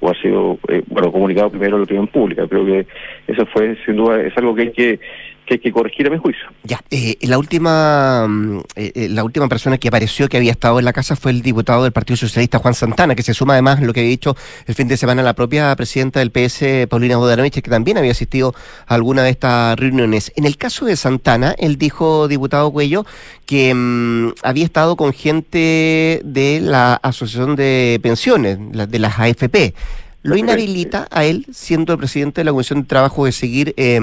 [0.00, 2.48] o, ha sido bueno comunicado primero a la opinión pública.
[2.48, 2.86] Creo que
[3.28, 5.00] eso fue sin duda es algo que hay que
[5.46, 6.42] que hay que corregir a mi juicio.
[6.64, 10.78] Ya, eh, la última mm, eh, eh, la última persona que apareció que había estado
[10.78, 13.78] en la casa fue el diputado del Partido Socialista Juan Santana, que se suma además
[13.78, 17.16] a lo que había dicho el fin de semana la propia presidenta del PS, Paulina
[17.16, 18.54] Bodanovich, que también había asistido
[18.86, 20.32] a alguna de estas reuniones.
[20.36, 23.04] En el caso de Santana, él dijo, diputado Cuello,
[23.46, 29.74] que mm, había estado con gente de la Asociación de Pensiones, de las AFP.
[30.22, 34.00] Lo inhabilita a él, siendo el presidente de la Comisión de Trabajo, de seguir eh,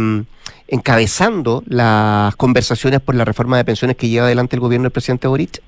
[0.70, 5.28] encabezando las conversaciones por la reforma de pensiones que lleva adelante el gobierno del presidente
[5.28, 5.62] Boric?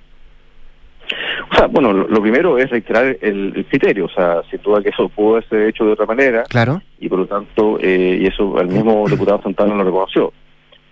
[1.51, 5.09] O sea, bueno, lo, primero es reiterar el, criterio, o sea, sin duda que eso
[5.09, 6.43] pudo ser hecho de otra manera.
[6.43, 6.81] Claro.
[6.99, 10.31] Y por lo tanto, eh, y eso el mismo diputado Santana lo reconoció.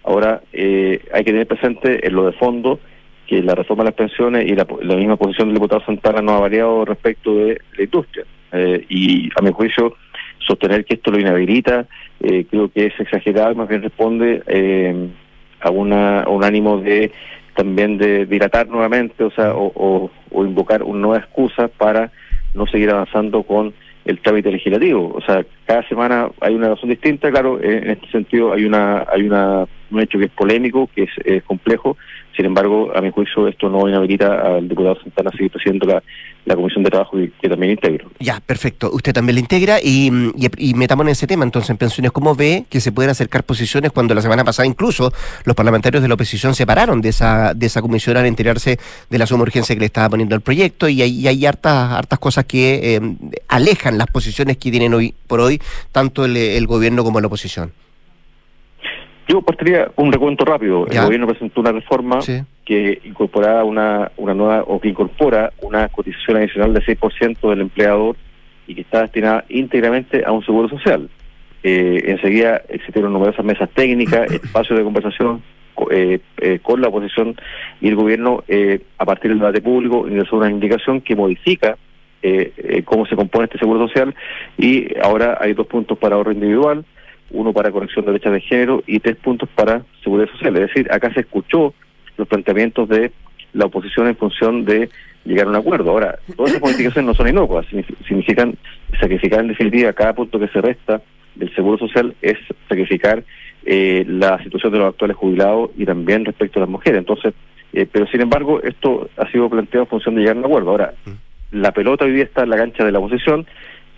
[0.04, 2.80] Ahora, eh, hay que tener presente en lo de fondo
[3.26, 6.40] que la reforma de las pensiones y la, misma posición del diputado Santana no ha
[6.40, 8.26] variado respecto de la industria.
[8.52, 9.94] Eh, y a mi juicio,
[10.50, 11.86] sostener que esto lo inhabilita,
[12.20, 15.10] eh, creo que es exagerado, más bien responde eh,
[15.62, 17.12] a, una, un ánimo de
[17.56, 22.12] también de dilatar nuevamente, o sea, o, o invocar una nueva excusa para
[22.54, 23.74] no seguir avanzando con
[24.06, 25.14] el trámite legislativo.
[25.14, 29.24] O sea, cada semana hay una razón distinta, claro, en este sentido hay una hay
[29.24, 31.98] una un hecho que es polémico, que es, complejo,
[32.36, 36.02] sin embargo, a mi juicio esto no inhabilita al diputado Santana a seguir presidiendo la,
[36.46, 38.10] la Comisión de Trabajo que, también integro.
[38.20, 38.90] Ya, perfecto.
[38.94, 40.10] Usted también la integra y,
[40.58, 42.12] y, metamos en ese tema entonces en pensiones.
[42.12, 45.12] ¿Cómo ve que se pueden acercar posiciones cuando la semana pasada incluso
[45.44, 49.18] los parlamentarios de la oposición se pararon de esa, de esa comisión al enterarse de
[49.18, 52.46] la suma urgencia que le estaba poniendo el proyecto y hay, hay hartas, hartas cosas
[52.46, 53.02] que eh,
[53.50, 57.74] alejan las posiciones que tienen hoy por hoy tanto el gobierno como la oposición?
[59.30, 60.88] Yo partiría un recuento rápido.
[60.88, 62.18] El gobierno presentó una reforma
[62.66, 68.16] que incorporaba una, una nueva o que incorpora una cotización adicional de 6% del empleador
[68.66, 71.08] y que está destinada íntegramente a un seguro social.
[71.62, 75.44] Eh, enseguida existieron numerosas mesas técnicas, espacios de conversación
[75.92, 77.36] eh, eh, con la oposición
[77.82, 78.44] y el gobierno,
[78.98, 81.78] a partir del debate público, ingresó una indicación que modifica
[82.84, 84.14] cómo se compone este seguro social
[84.58, 86.84] y ahora hay dos puntos para ahorro individual
[87.32, 90.56] uno para corrección de brechas de género y tres puntos para seguridad social.
[90.58, 91.74] Es decir, acá se escuchó
[92.18, 93.12] los planteamientos de
[93.54, 94.90] la oposición en función de
[95.26, 95.92] llegar a un acuerdo.
[95.92, 97.66] Ahora, todas esas modificaciones no son inocuas,
[98.08, 98.56] significan
[99.00, 101.02] sacrificar en definitiva cada punto que se resta
[101.36, 102.38] del seguro social es
[102.68, 103.24] sacrificar
[103.66, 107.00] eh, la situación de los actuales jubilados y también respecto a las mujeres.
[107.00, 107.34] Entonces,
[107.74, 110.72] eh, pero sin embargo, esto ha sido planteado en función de llegar a un acuerdo.
[110.72, 110.94] Ahora,
[111.52, 113.46] la pelota hoy día está en la cancha de la oposición,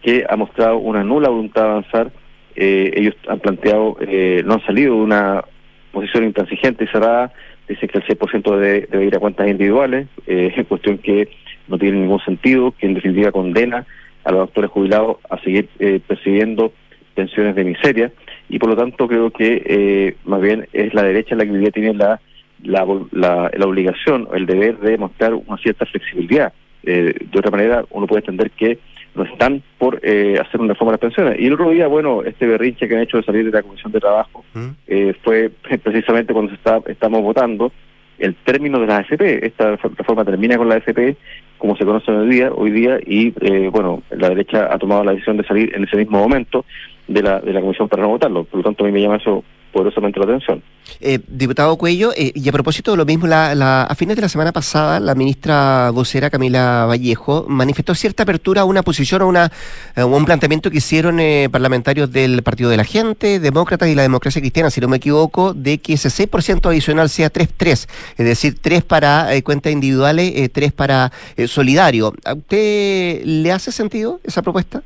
[0.02, 2.12] que ha mostrado una nula voluntad de avanzar
[2.56, 5.44] eh, ellos han planteado, eh, no han salido de una
[5.92, 7.34] posición intransigente y cerrada,
[7.68, 11.30] dicen que el 6% debe, debe, ir a cuentas individuales, eh, cuestión que
[11.68, 13.86] no tiene ningún sentido, que en definitiva condena
[14.24, 16.74] a los actores jubilados a seguir eh, percibiendo
[17.16, 18.12] pensiones de miseria.
[18.50, 21.72] Y por lo tanto creo que eh, más bien es la derecha la que hoy
[21.72, 22.20] tiene la,
[22.64, 26.54] la, la, la obligación, el deber de mostrar una cierta flexibilidad.
[26.84, 28.80] de otra manera, uno puede entender que
[29.16, 31.40] no están por eh, hacer una reforma de las pensiones.
[31.40, 33.92] Y el otro día, bueno, este berrinche que han hecho de salir de la Comisión
[33.92, 34.68] de Trabajo ¿Mm?
[34.88, 35.50] eh, fue
[35.84, 37.72] precisamente cuando se está, estamos votando
[38.20, 39.46] el término de la AFP.
[39.46, 41.18] Esta reforma termina con la AFP,
[41.58, 45.12] como se conoce hoy día, hoy día y eh, bueno, la derecha ha tomado la
[45.12, 46.66] decisión de salir en ese mismo momento
[47.08, 48.46] de la, de la Comisión para no votarlo.
[48.46, 50.62] Por lo tanto, a mí me llama eso poderosamente la atención.
[51.00, 54.30] Eh, diputado Cuello, eh, y a propósito de lo mismo, la, a fines de la
[54.30, 59.52] semana pasada, la ministra vocera Camila Vallejo manifestó cierta apertura a una posición, a, una,
[59.96, 64.42] un planteamiento que hicieron eh, parlamentarios del Partido de la Gente, Demócratas y la Democracia
[64.42, 68.84] Cristiana, si no me equivoco, de que ese 6% adicional sea 3-3, es decir, 3
[68.84, 71.12] para cuentas individuales, 3 para
[71.48, 72.14] solidario.
[72.26, 74.84] ¿A usted le hace sentido esa propuesta?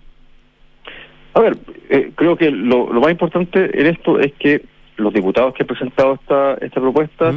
[1.34, 1.58] A ver,
[2.16, 4.64] creo que lo, lo más importante en esto es que
[4.98, 7.34] los diputados que han presentado esta, esta propuesta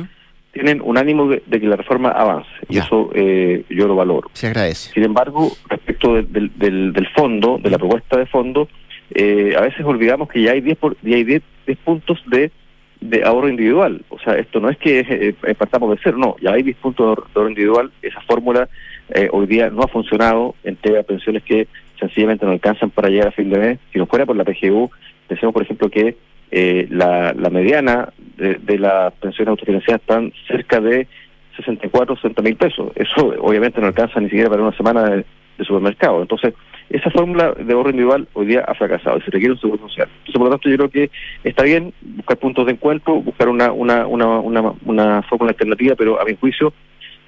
[0.52, 4.30] tienen un ánimo de, que la reforma avance y eso eh, yo lo valoro.
[4.32, 4.92] Se agradece.
[4.92, 8.68] Sin embargo, respecto del, del, del, fondo, de la propuesta de fondo,
[9.14, 11.42] eh, a veces olvidamos que ya hay 10, por, ya hay 10,
[11.84, 12.50] puntos de,
[13.00, 14.02] de ahorro individual.
[14.08, 17.16] O sea, esto no es que eh, partamos de cero, no, ya hay 10 puntos
[17.16, 17.92] de ahorro individual.
[18.02, 18.68] Esa fórmula
[19.10, 21.68] eh, hoy día no ha funcionado, entrega pensiones que
[21.98, 23.78] sencillamente no alcanzan para llegar a fin de mes.
[23.92, 24.90] Si no fuera por la PGU,
[25.26, 26.16] pensemos, por ejemplo, que
[26.50, 28.08] eh, la, la mediana
[28.38, 31.06] de, las pensiones autofinanciadas están cerca de
[31.56, 32.92] 64, 60 mil pesos.
[32.94, 35.24] Eso obviamente no alcanza ni siquiera para una semana de,
[35.64, 36.22] supermercado.
[36.22, 36.54] Entonces,
[36.88, 40.08] esa fórmula de ahorro individual hoy día ha fracasado y se requiere un seguro social.
[40.08, 41.10] Entonces, por lo tanto, yo creo que
[41.42, 46.20] está bien buscar puntos de encuentro, buscar una, una, una, una, una fórmula alternativa, pero
[46.20, 46.72] a mi juicio,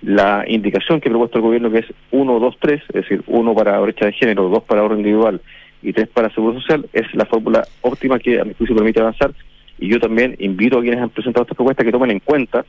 [0.02, 3.52] la indicación que ha propuesto el gobierno, que es 1, 2, 3, es decir, uno
[3.52, 5.40] para brecha de género, dos para ahorro individual
[5.82, 9.32] y tres para Seguro Social, es la fórmula óptima que a mi juicio permite avanzar.
[9.78, 12.64] Y yo también invito a quienes han presentado esta propuesta que tomen en cuenta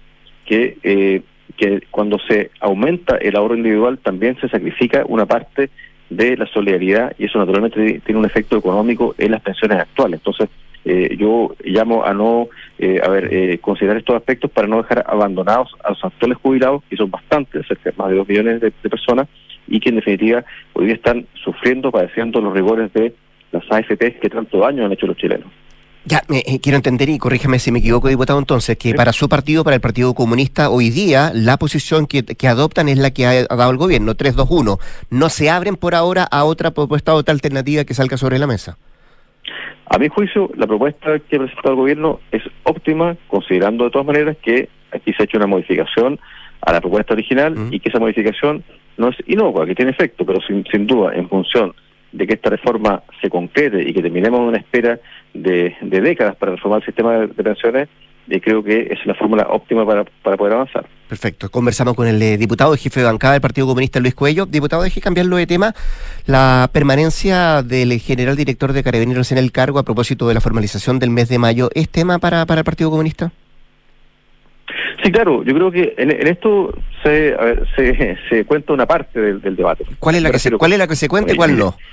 [0.45, 1.21] que, eh,
[1.57, 5.69] que cuando se aumenta el ahorro individual también se sacrifica una parte
[6.09, 10.19] de la solidaridad y eso naturalmente tiene un efecto económico en las pensiones actuales.
[10.19, 10.49] Entonces,
[10.83, 15.05] eh, yo llamo a no, eh, a ver, eh, considerar estos aspectos para no dejar
[15.07, 17.65] abandonados a los actuales jubilados, que son bastantes,
[17.97, 19.27] más de dos millones de personas,
[19.67, 20.43] y que en definitiva
[20.73, 23.13] hoy día están sufriendo, padeciendo los rigores de
[23.51, 25.47] las AFPs que tanto daño han hecho los chilenos.
[26.03, 29.63] Ya, eh, quiero entender y corrígeme si me equivoco, diputado, entonces, que para su partido,
[29.63, 33.69] para el Partido Comunista, hoy día la posición que, adoptan es la que ha, dado
[33.69, 34.79] el gobierno, 321.
[35.11, 38.47] No se abren por ahora a otra propuesta, a otra alternativa que salga sobre la
[38.47, 38.77] mesa.
[39.85, 44.07] A mi juicio, la propuesta que ha presentado el gobierno es óptima, considerando de todas
[44.07, 46.19] maneras que aquí se ha hecho una modificación
[46.61, 48.63] a la propuesta original y que esa modificación
[49.01, 51.73] no es inocua, que tiene efecto, pero sin, sin duda, en función
[52.11, 54.99] de que esta reforma se concrete y que terminemos una espera
[55.33, 57.89] de, décadas para reformar el sistema de, pensiones,
[58.27, 60.85] y eh, creo que es la fórmula óptima para, para poder avanzar.
[61.09, 61.49] Perfecto.
[61.49, 64.45] Conversamos con el eh, diputado, jefe de bancada del Partido Comunista, Luis Cuello.
[64.45, 65.73] Diputado, deje cambiarlo de tema.
[66.27, 70.99] La permanencia del general director de Carabineros en el cargo a propósito de la formalización
[70.99, 73.31] del mes de mayo, ¿es tema para, para el Partido Comunista?
[75.03, 76.73] Sí, claro, yo creo que en, esto
[77.03, 77.35] se,
[78.29, 79.85] se, cuenta una parte del, debate.
[79.99, 81.75] ¿Cuál es la que se, cuál es la que se cuenta y cuál no?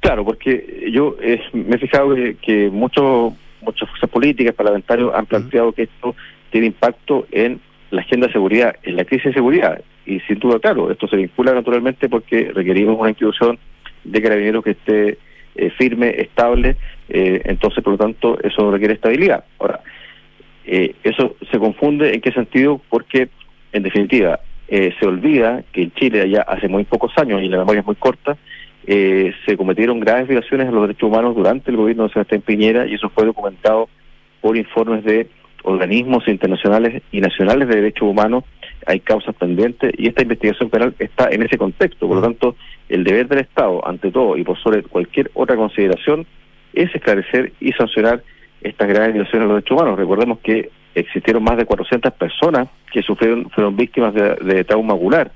[0.00, 5.72] Claro, porque yo eh, me he fijado que, muchos muchas fuerzas políticas, parlamentarios han planteado
[5.72, 6.16] que esto
[6.50, 7.60] tiene impacto en
[7.90, 9.82] la agenda de seguridad, en la crisis de seguridad.
[10.06, 13.58] Y sin duda, claro, esto se vincula naturalmente porque requerimos una institución
[14.04, 15.18] de carabineros que esté
[15.54, 16.76] eh, firme, estable,
[17.10, 19.44] eh, entonces por lo tanto eso requiere estabilidad.
[19.58, 19.80] Ahora,
[20.72, 23.28] eh, eso se confunde en qué sentido, porque
[23.72, 27.58] en definitiva eh, se olvida que en Chile allá hace muy pocos años, y la
[27.58, 28.36] memoria es muy corta,
[28.86, 32.86] eh, se cometieron graves violaciones a los derechos humanos durante el gobierno de Sebastián Piñera
[32.86, 33.88] y eso fue documentado
[34.40, 35.28] por informes de
[35.64, 38.44] organismos internacionales y nacionales de derechos humanos,
[38.86, 42.06] hay causas pendientes y esta investigación penal está en ese contexto.
[42.06, 42.54] Por lo tanto,
[42.88, 46.26] el deber del Estado, ante todo y por sobre cualquier otra consideración,
[46.74, 48.22] es esclarecer y sancionar
[48.62, 49.98] estas graves violaciones a los derechos humanos.
[49.98, 55.30] Recordemos que existieron más de 400 personas que sufrieron fueron víctimas de, trauma ocular,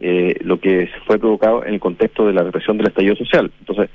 [0.00, 3.50] eh, lo que fue provocado en el contexto de la represión del estallido social.
[3.60, 3.90] Entonces,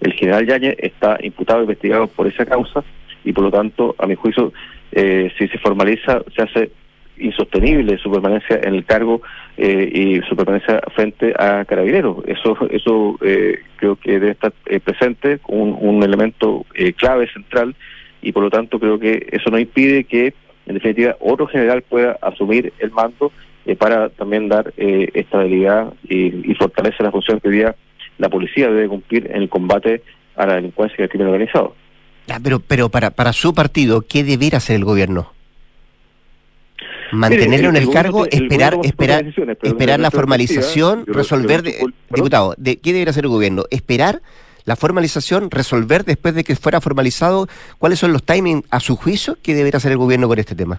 [0.00, 2.84] el general Yañez está imputado e investigado por esa causa
[3.24, 4.52] y por lo tanto, a mi juicio,
[4.92, 6.70] eh, si se formaliza, se hace
[7.20, 9.22] insostenible su permanencia en el cargo
[9.56, 12.18] eh, y su permanencia frente a carabineros.
[12.26, 16.64] Eso, eso eh, creo que debe estar eh, presente, un, un elemento
[16.96, 17.74] clave, central,
[18.22, 20.34] y por lo tanto creo que eso no impide que
[20.66, 23.32] en definitiva otro general pueda asumir el mando
[23.66, 27.76] eh, para también dar eh, estabilidad y, y, fortalecer la función que hoy día
[28.18, 30.02] la policía debe cumplir en el combate
[30.36, 31.74] a la delincuencia y al crimen organizado.
[32.42, 35.32] pero pero para, para su partido, ¿qué debiera hacer el gobierno?
[37.12, 39.24] mantenerlo en el, cargo, esperar, esperar,
[39.62, 41.62] esperar la formalización, resolver,
[42.10, 43.64] diputado, de, ¿qué debería hacer el gobierno?
[43.70, 44.20] Esperar
[44.68, 47.48] la formalización, resolver después de que fuera formalizado
[47.78, 50.78] cuáles son los timings a su juicio que debería hacer el gobierno con este tema.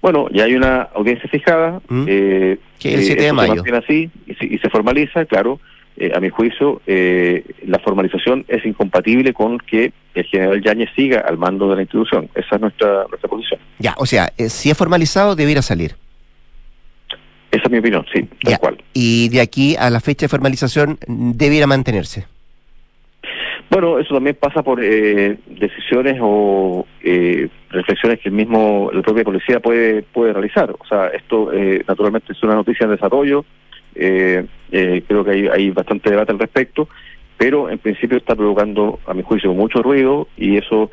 [0.00, 1.80] Bueno, ya hay una audiencia fijada.
[1.88, 2.04] ¿Mm?
[2.06, 3.64] Eh, que el 7 eh, de mayo.
[3.64, 5.58] Se así y se, formaliza, claro.
[5.96, 11.18] Eh, a mi juicio, eh, la formalización es incompatible con que el general Yáñez siga
[11.18, 12.30] al mando de la institución.
[12.36, 13.58] Esa es nuestra, nuestra posición.
[13.80, 15.96] Ya, o sea, si es formalizado, debiera salir.
[17.50, 18.78] Esa es mi opinión, sí, tal cual.
[18.92, 22.26] Y de aquí a la fecha de formalización, debiera mantenerse.
[23.72, 29.24] Bueno, eso también pasa por eh, decisiones o eh, reflexiones que el mismo, la propia
[29.24, 30.70] policía puede puede realizar.
[30.78, 33.46] O sea, esto eh, naturalmente es una noticia en desarrollo.
[33.94, 36.86] creo que hay, hay bastante debate al respecto,
[37.38, 40.90] pero en principio está provocando, a mi juicio, mucho ruido y eso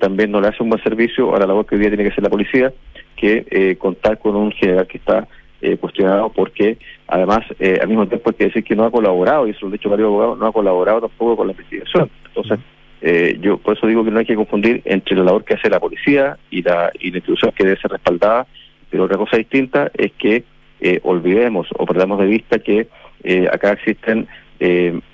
[0.00, 2.10] también no le hace un buen servicio a la labor que hoy día tiene que
[2.10, 2.72] hacer la policía,
[3.16, 5.26] que contar con un general que está
[5.62, 9.46] eh, cuestionado porque además eh, al mismo tiempo hay que decir que no ha colaborado,
[9.46, 12.10] y eso lo han dicho varios abogados, no ha colaborado tampoco con la investigación.
[12.42, 12.64] Entonces,
[13.02, 15.70] eh, yo por eso digo que no hay que confundir entre la labor que hace
[15.70, 18.46] la policía y la, y institución que debe ser respaldada,
[18.90, 20.44] pero otra cosa distinta es que
[20.80, 22.88] eh, olvidemos o perdamos de vista que
[23.24, 24.26] eh, acá existen,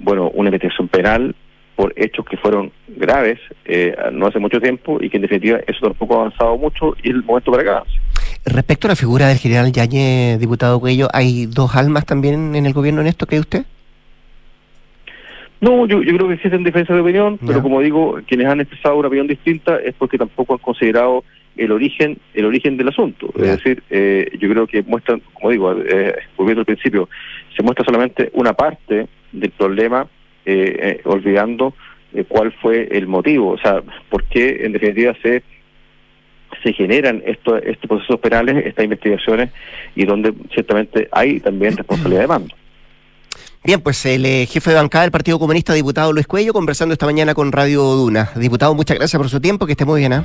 [0.01, 1.35] bueno, una investigación penal
[1.77, 3.39] por hechos que fueron graves
[4.11, 7.23] no hace mucho tiempo y que en definitiva eso tampoco ha avanzado mucho y el
[7.23, 7.85] momento para acá.
[8.45, 12.73] Respecto a la figura del general Yañez, diputado Cuello, ¿hay dos almas también en el
[12.73, 13.67] gobierno en esto, cree usted?
[15.61, 18.97] No, yo, yo creo que existen diferencias de opinión, pero como digo, quienes han expresado
[18.97, 21.25] una opinión distinta es porque tampoco han considerado
[21.57, 23.33] el origen el origen del asunto.
[23.37, 27.09] Es decir, eh, yo creo que muestran, como digo, eh, volviendo al principio,
[27.57, 30.07] se muestra solamente una parte del problema,
[30.45, 31.75] eh, eh olvidando
[32.13, 35.43] eh, cuál fue el motivo, o sea, por qué en definitiva se
[36.63, 39.51] se generan estos, estos procesos penales, estas investigaciones,
[39.95, 42.55] y donde ciertamente hay también responsabilidad de mando.
[43.67, 47.05] Bien, pues el eh, jefe de bancada del Partido Comunista, diputado Luis Cuello, conversando esta
[47.05, 48.31] mañana con Radio Duna.
[48.37, 50.13] Diputado, muchas gracias por su tiempo, que esté muy bien.
[50.13, 50.23] ¿eh?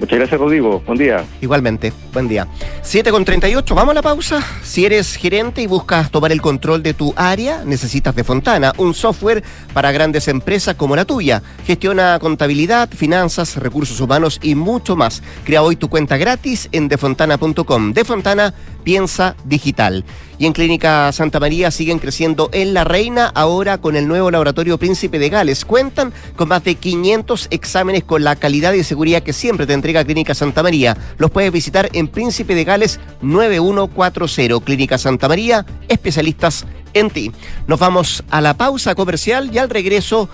[0.00, 0.82] Muchas gracias, Rodrigo.
[0.84, 1.24] Buen día.
[1.40, 2.48] Igualmente, buen día.
[2.82, 4.44] 7 con 38, vamos a la pausa.
[4.64, 8.94] Si eres gerente y buscas tomar el control de tu área, necesitas de Fontana, un
[8.94, 11.40] software para grandes empresas como la tuya.
[11.64, 15.22] Gestiona contabilidad, finanzas, recursos humanos y mucho más.
[15.44, 17.92] Crea hoy tu cuenta gratis en defontana.com.
[17.92, 20.04] De Fontana, piensa digital.
[20.38, 24.78] Y en Clínica Santa María siguen creciendo en La Reina, ahora con el nuevo laboratorio
[24.78, 25.64] Príncipe de Gales.
[25.64, 30.04] Cuentan con más de 500 exámenes con la calidad y seguridad que siempre te entrega
[30.04, 30.96] Clínica Santa María.
[31.18, 34.64] Los puedes visitar en Príncipe de Gales 9140.
[34.64, 37.32] Clínica Santa María, especialistas en ti.
[37.66, 40.28] Nos vamos a la pausa comercial y al regreso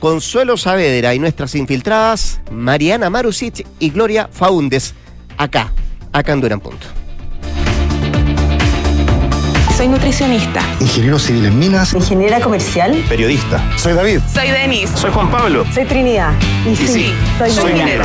[0.00, 4.94] Consuelo Saavedra y nuestras infiltradas Mariana Marusic y Gloria Faundes
[5.36, 5.72] acá,
[6.12, 7.03] acá en Duran Punto.
[9.76, 10.60] Soy nutricionista.
[10.78, 11.94] Ingeniero civil en minas.
[11.94, 12.94] Ingeniera comercial.
[13.08, 13.60] Periodista.
[13.76, 14.20] Soy David.
[14.32, 14.88] Soy Denis.
[14.94, 15.64] Soy Juan Pablo.
[15.74, 16.32] Soy Trinidad.
[16.64, 17.12] Y, sí,
[17.50, 18.04] soy, minero.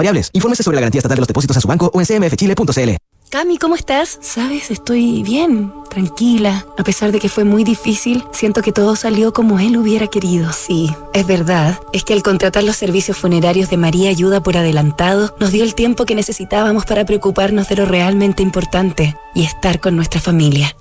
[0.01, 0.29] variables.
[0.33, 2.97] Infórmese sobre la garantía estatal de los depósitos a su banco o en cmfchile.cl.
[3.31, 4.19] Cami, ¿cómo estás?
[4.21, 6.65] Sabes, estoy bien, tranquila.
[6.77, 10.51] A pesar de que fue muy difícil, siento que todo salió como él hubiera querido.
[10.51, 11.79] Sí, es verdad.
[11.93, 15.75] Es que al contratar los servicios funerarios de María Ayuda por adelantado, nos dio el
[15.75, 20.75] tiempo que necesitábamos para preocuparnos de lo realmente importante y estar con nuestra familia.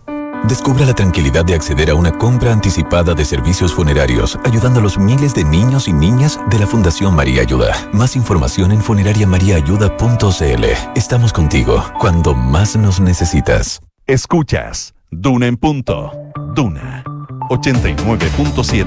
[0.48, 4.98] Descubra la tranquilidad de acceder a una compra anticipada de servicios funerarios, ayudando a los
[4.98, 7.74] miles de niños y niñas de la Fundación María Ayuda.
[7.92, 10.64] Más información en funerariamariaayuda.cl.
[10.96, 13.80] Estamos contigo cuando más nos necesitas.
[14.06, 16.12] Escuchas Duna en punto.
[16.54, 17.04] Duna
[17.50, 18.86] 89.7.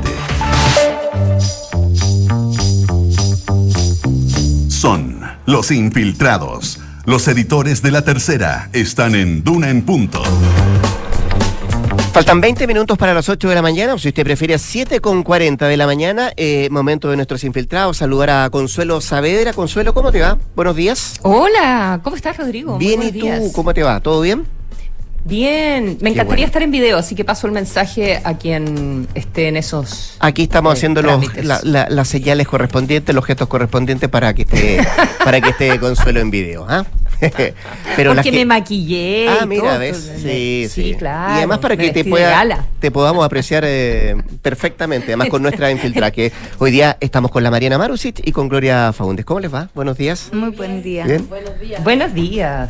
[4.70, 6.80] Son los infiltrados.
[7.06, 10.24] Los editores de la tercera están en Duna en punto.
[12.14, 15.24] Faltan 20 minutos para las 8 de la mañana, o si usted prefiere 7 con
[15.24, 19.52] 40 de la mañana, eh, momento de nuestros infiltrados, saludar a Consuelo Saavedra.
[19.52, 20.38] Consuelo, ¿cómo te va?
[20.56, 21.16] Buenos días.
[21.24, 22.78] Hola, ¿cómo estás, Rodrigo?
[22.78, 23.52] Bien, ¿y tú?
[23.54, 24.00] ¿Cómo te va?
[24.00, 24.46] ¿Todo bien?
[25.26, 29.58] Bien, me encantaría estar en video, así que paso el mensaje a quien esté en
[29.58, 30.16] esos.
[30.20, 34.86] Aquí estamos eh, haciendo las señales correspondientes, los gestos correspondientes para que esté,
[35.26, 36.68] para que esté Consuelo en video.
[36.70, 36.86] ¿ah?
[37.96, 39.28] Pero Porque me maquillé.
[39.30, 40.12] Ah, mira, ¿ves?
[40.22, 41.34] Sí, sí, claro.
[41.34, 46.12] Y además para que te, pueda, te podamos apreciar eh, perfectamente, además con nuestra infiltrada,
[46.12, 49.26] que hoy día estamos con la Mariana Marusic y con Gloria Faundes.
[49.26, 49.70] ¿Cómo les va?
[49.74, 50.30] Buenos días.
[50.34, 51.06] Muy buen día.
[51.30, 51.84] Buenos días.
[51.84, 52.70] Buenos días.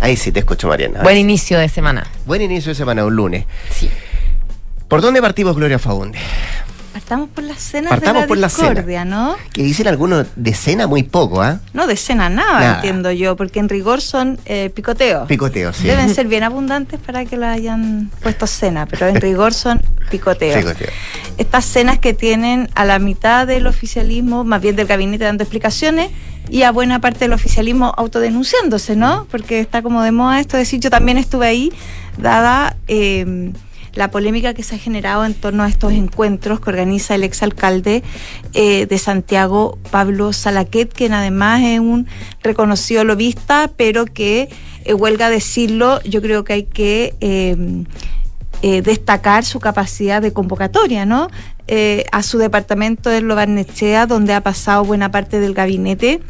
[0.00, 1.02] Ahí sí te escucho, Mariana.
[1.02, 2.06] Buen inicio de semana.
[2.26, 3.46] Buen inicio de semana, un lunes.
[3.70, 3.88] Sí.
[4.88, 6.20] ¿Por dónde partimos, Gloria Faundes?
[6.96, 9.36] Partamos por la cena Partamos de la por discordia, ¿no?
[9.52, 11.60] Que dicen algunos de cena muy poco, ¿ah?
[11.74, 15.28] No, de cena nada, entiendo yo, porque en rigor son eh, picoteos.
[15.28, 15.86] Picoteos, sí.
[15.86, 20.56] Deben ser bien abundantes para que la hayan puesto cena, pero en rigor son picoteos.
[20.56, 20.88] Picoteo.
[21.36, 26.10] Estas cenas que tienen a la mitad del oficialismo, más bien del gabinete dando explicaciones,
[26.48, 29.26] y a buena parte del oficialismo autodenunciándose, ¿no?
[29.30, 31.72] Porque está como de moda esto de decir, yo también estuve ahí,
[32.16, 32.74] dada...
[32.88, 33.52] Eh,
[33.96, 38.02] la polémica que se ha generado en torno a estos encuentros que organiza el exalcalde
[38.52, 42.06] eh, de Santiago, Pablo Salaquet, quien además es un
[42.42, 44.50] reconocido lobista, pero que,
[44.84, 47.86] eh, huelga decirlo, yo creo que hay que em,
[48.62, 51.28] eh, destacar su capacidad de convocatoria, ¿no?
[52.12, 56.20] a su departamento de Lobarnechea, donde ha pasado buena parte del gabinete,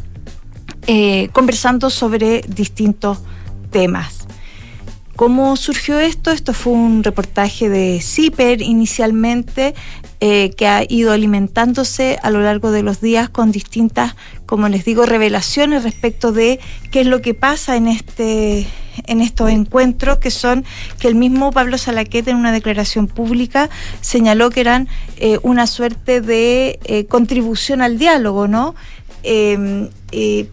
[1.34, 3.18] conversando sobre distintos
[3.70, 4.25] temas.
[5.16, 6.30] ¿Cómo surgió esto?
[6.30, 9.74] Esto fue un reportaje de CIPER inicialmente
[10.20, 14.14] eh, que ha ido alimentándose a lo largo de los días con distintas,
[14.44, 16.60] como les digo, revelaciones respecto de
[16.90, 18.66] qué es lo que pasa en este
[19.06, 20.64] en estos encuentros que son
[20.98, 23.70] que el mismo Pablo Salaquete en una declaración pública
[24.02, 28.74] señaló que eran eh, una suerte de eh, contribución al diálogo, ¿no?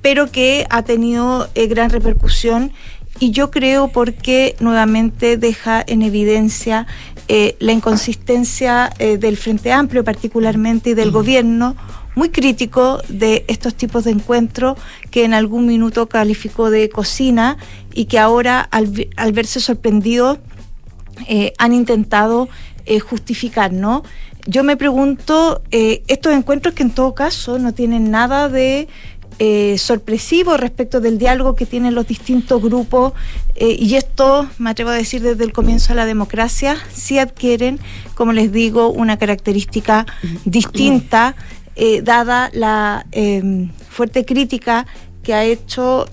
[0.01, 2.71] Pero que ha tenido gran repercusión
[3.19, 6.87] y yo creo porque nuevamente deja en evidencia
[7.27, 11.75] eh, la inconsistencia eh, del Frente Amplio particularmente y del gobierno
[12.15, 14.77] muy crítico de estos tipos de encuentros
[15.09, 17.57] que en algún minuto calificó de cocina
[17.93, 20.39] y que ahora al, al verse sorprendido
[21.27, 22.49] eh, han intentado
[23.07, 24.03] justificar, ¿no?
[24.45, 28.89] Yo me pregunto, estos encuentros que en todo caso no tienen nada de
[29.39, 33.13] eh, sorpresivo respecto del diálogo que tienen los distintos grupos
[33.55, 37.79] eh, y esto, me atrevo a decir desde el comienzo de la democracia, sí adquieren,
[38.15, 40.05] como les digo, una característica
[40.45, 41.35] distinta,
[41.75, 43.05] eh, dada la
[43.89, 44.85] fuerte crítica
[45.23, 46.05] que ha hecho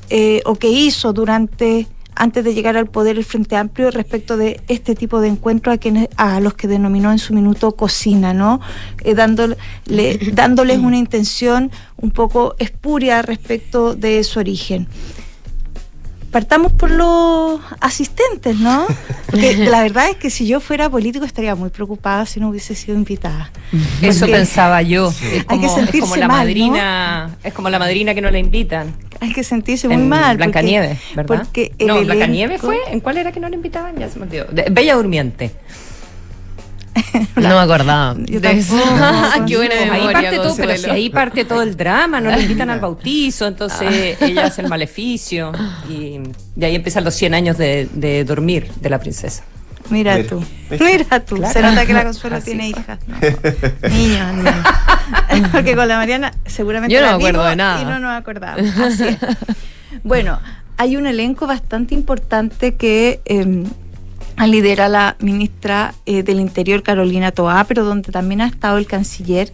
[0.45, 1.87] o que hizo durante
[2.21, 5.79] antes de llegar al poder el Frente Amplio respecto de este tipo de encuentros a
[5.79, 8.61] quienes a los que denominó en su minuto cocina, ¿no?
[9.05, 9.57] Eh, dándole,
[10.35, 14.87] dándoles una intención un poco espuria respecto de su origen
[16.31, 18.87] partamos por los asistentes, ¿no?
[19.27, 22.75] Porque la verdad es que si yo fuera político estaría muy preocupada si no hubiese
[22.75, 23.51] sido invitada.
[24.01, 25.13] Eso pensaba yo.
[25.33, 28.21] Es como, hay que sentirse es como la mal, madrina, es como la madrina que
[28.21, 28.95] no la invitan.
[29.21, 30.37] Hay que sentirse muy En mal.
[30.39, 31.45] Blancanieves, ¿verdad?
[31.45, 32.79] Porque no, Blancanieves fue.
[32.91, 33.99] ¿En cuál era que no la invitaban?
[33.99, 34.47] Ya se me olvidó.
[34.47, 35.51] De- Bella Durmiente.
[37.37, 38.17] No me acordaba.
[38.27, 38.77] Yo de eso.
[38.77, 42.31] tampoco, Qué buena Ahí memoria, parte todo, pero si ahí parte todo el drama, no
[42.31, 45.53] le invitan al bautizo, entonces ella hace el maleficio
[45.89, 46.21] y,
[46.57, 49.43] y ahí empiezan los 100 años de, de dormir de la princesa.
[49.89, 50.81] Mira, Mira, tú, ¿ves?
[50.81, 51.37] mira tú.
[51.37, 51.53] Claro.
[51.53, 52.81] Se nota que la Consuelo Así tiene fue.
[52.81, 52.99] hijas.
[53.09, 53.89] No.
[53.89, 55.49] Niños, niños.
[55.51, 57.83] Porque con la Mariana seguramente Yo no la me acuerdo de nada.
[57.83, 58.79] Y no nos acordamos.
[58.79, 59.17] Así es.
[60.05, 60.39] Bueno,
[60.77, 63.65] hay un elenco bastante importante que eh,
[64.47, 69.53] lidera la ministra eh, del Interior, Carolina Toá, pero donde también ha estado el canciller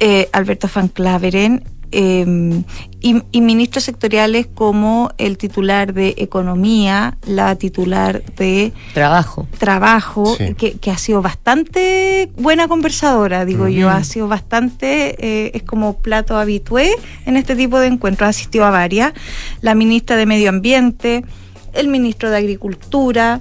[0.00, 1.64] eh, Alberto Van Claveren.
[1.94, 2.62] eh,
[3.02, 9.46] y, y ministros sectoriales como el titular de Economía, la titular de Trabajo.
[9.58, 10.54] trabajo, Sí.
[10.54, 15.98] que, que ha sido bastante buena conversadora, digo yo, ha sido bastante, eh, es como
[15.98, 16.92] plato habitué
[17.26, 19.12] en este tipo de encuentros, asistió a varias,
[19.60, 21.24] la ministra de Medio Ambiente,
[21.74, 23.38] el ministro de Agricultura,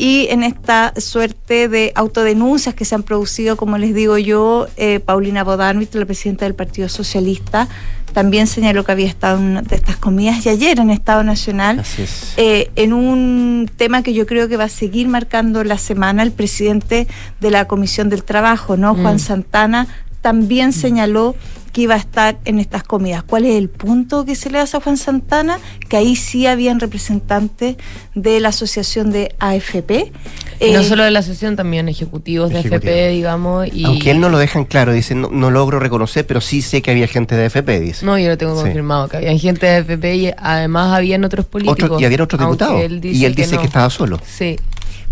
[0.00, 4.98] y en esta suerte de autodenuncias que se han producido, como les digo yo, eh,
[4.98, 7.68] Paulina Bodarmit, la presidenta del Partido Socialista,
[8.14, 11.80] también señaló que había estado en una de estas comidas y ayer en Estado Nacional
[11.80, 12.32] es.
[12.38, 16.32] eh, en un tema que yo creo que va a seguir marcando la semana, el
[16.32, 17.06] presidente
[17.40, 18.94] de la Comisión del Trabajo, ¿no?
[18.94, 19.18] Juan Mm.
[19.18, 19.86] Santana,
[20.22, 21.34] también señaló
[21.72, 23.22] que iba a estar en estas comidas.
[23.22, 25.58] ¿Cuál es el punto que se le hace a Juan Santana?
[25.88, 27.76] Que ahí sí habían representantes
[28.14, 30.12] de la asociación de AFP.
[30.60, 32.92] No Eh, solo de la asociación, también ejecutivos de Ejecutivo.
[32.92, 33.68] FP, digamos.
[33.72, 33.84] Y...
[33.84, 36.90] Aunque él no lo dejan claro, dice, no, no logro reconocer, pero sí sé que
[36.90, 38.04] había gente de FP, dice.
[38.04, 38.62] No, yo lo tengo Sí.
[38.64, 41.84] confirmado, que había gente de FP y además habían otros políticos.
[41.84, 42.78] Otro- y había otros diputados.
[42.80, 43.62] y él dice que, no.
[43.62, 44.20] estaba solo.
[44.26, 44.56] Sí.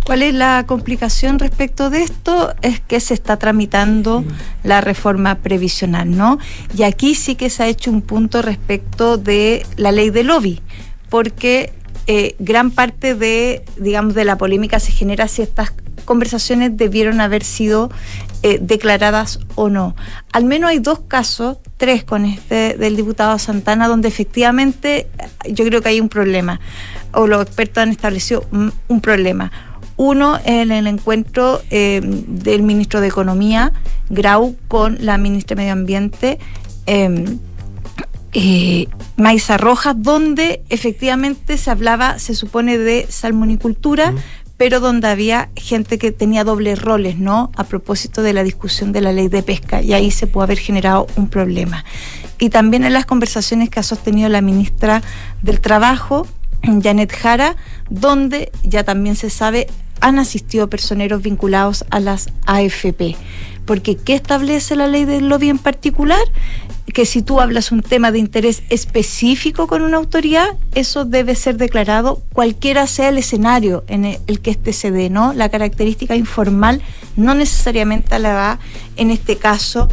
[0.08, 2.54] ¿Cuál es la complicación respecto de esto?
[2.62, 4.24] Es que se está tramitando
[4.64, 6.38] la reforma previsional, ¿no?
[6.74, 10.62] Y aquí sí que se ha hecho un punto respecto de la ley de lobby,
[11.10, 11.74] porque
[12.06, 15.74] eh, gran parte de, digamos, de la polémica se genera si estas
[16.06, 17.90] conversaciones debieron haber sido
[18.42, 19.94] eh, declaradas o no.
[20.32, 25.00] Al menos hay dos casos, tres con este del diputado Santana, donde efectivamente
[25.44, 26.60] eh, yo creo que hay un problema,
[27.12, 29.52] o los expertos han establecido un problema.
[29.98, 33.72] Uno en el encuentro eh, del ministro de Economía,
[34.08, 36.38] Grau, con la ministra de Medio Ambiente,
[36.86, 37.36] eh,
[38.32, 38.86] eh,
[39.16, 44.14] Maiza Rojas, donde efectivamente se hablaba, se supone, de salmonicultura,
[44.56, 47.50] pero donde había gente que tenía dobles roles, ¿no?
[47.56, 50.58] A propósito de la discusión de la ley de pesca, y ahí se puede haber
[50.58, 51.84] generado un problema.
[52.38, 55.02] Y también en las conversaciones que ha sostenido la ministra
[55.42, 56.24] del Trabajo,
[56.62, 57.56] Janet Jara,
[57.90, 59.68] donde ya también se sabe
[60.00, 63.16] han asistido personeros vinculados a las AFP.
[63.64, 66.22] Porque ¿qué establece la ley del lobby en particular?
[66.94, 71.58] Que si tú hablas un tema de interés específico con una autoridad, eso debe ser
[71.58, 75.34] declarado cualquiera sea el escenario en el, que este se dé, ¿no?
[75.34, 76.80] La característica informal
[77.16, 78.58] no necesariamente la da,
[78.96, 79.88] en este caso,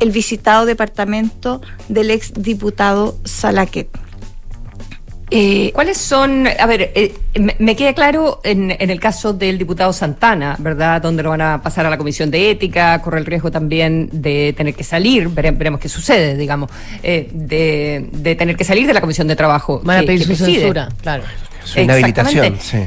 [0.00, 4.09] el visitado departamento del ex diputado Salaquet.
[5.32, 9.58] Eh, ¿Cuáles son, a ver, eh, me, me queda claro en, en el caso del
[9.58, 11.00] diputado Santana, ¿verdad?
[11.00, 14.52] Donde lo van a pasar a la comisión de ética, corre el riesgo también de
[14.56, 16.68] tener que salir, vere- veremos qué sucede, digamos,
[17.04, 19.80] eh, de, de tener que salir de la comisión de trabajo.
[19.84, 20.52] Van a pedir su preside.
[20.60, 21.22] censura, claro.
[21.64, 22.78] Su inhabilitación, sí.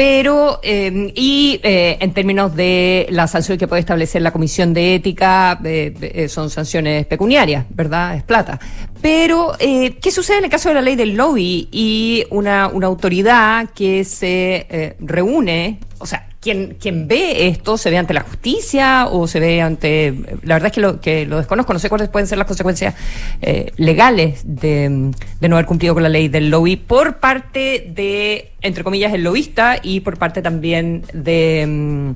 [0.00, 4.94] Pero, eh, y eh, en términos de la sanción que puede establecer la Comisión de
[4.94, 8.16] Ética, eh, eh, son sanciones pecuniarias, ¿verdad?
[8.16, 8.58] Es plata.
[9.02, 12.86] Pero, eh, ¿qué sucede en el caso de la ley del lobby y una, una
[12.86, 15.80] autoridad que se eh, reúne?
[15.98, 20.14] O sea, quien, quien ve esto se ve ante la justicia o se ve ante.
[20.42, 22.94] La verdad es que lo, que lo desconozco, no sé cuáles pueden ser las consecuencias
[23.42, 25.10] eh, legales de,
[25.40, 29.22] de no haber cumplido con la ley del lobby por parte de, entre comillas, el
[29.22, 32.10] lobista y por parte también de, mm,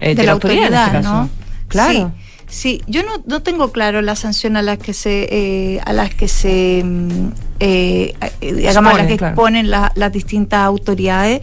[0.00, 1.12] eh, de, la autoridad, en autoridad, este caso.
[1.14, 1.30] ¿no?
[1.66, 2.12] Claro.
[2.46, 2.82] Sí, sí.
[2.86, 6.28] yo no, no tengo claro la sanción a las que se eh, a las que
[6.28, 9.32] se mm, eh, eh, digamos a las que claro.
[9.32, 11.40] exponen la- las distintas autoridades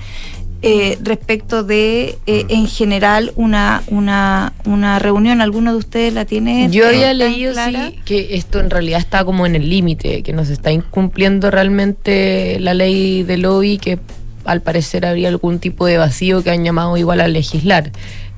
[0.64, 5.41] eh, respecto de eh, en general una una una reunión.
[5.41, 6.70] ¿Alguno de ustedes la tiene?
[6.70, 10.34] Yo eh, había leído sí, que esto en realidad está como en el límite, que
[10.34, 13.99] no se está incumpliendo realmente la ley de lobby, que
[14.45, 17.91] al parecer habría algún tipo de vacío que han llamado igual a legislar.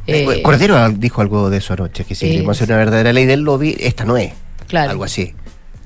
[0.07, 3.41] Eh, Cordero dijo algo de eso anoche, que si queremos hacer una verdadera ley del
[3.41, 4.33] lobby, esta no es.
[4.67, 4.91] Claro.
[4.91, 5.33] Algo así.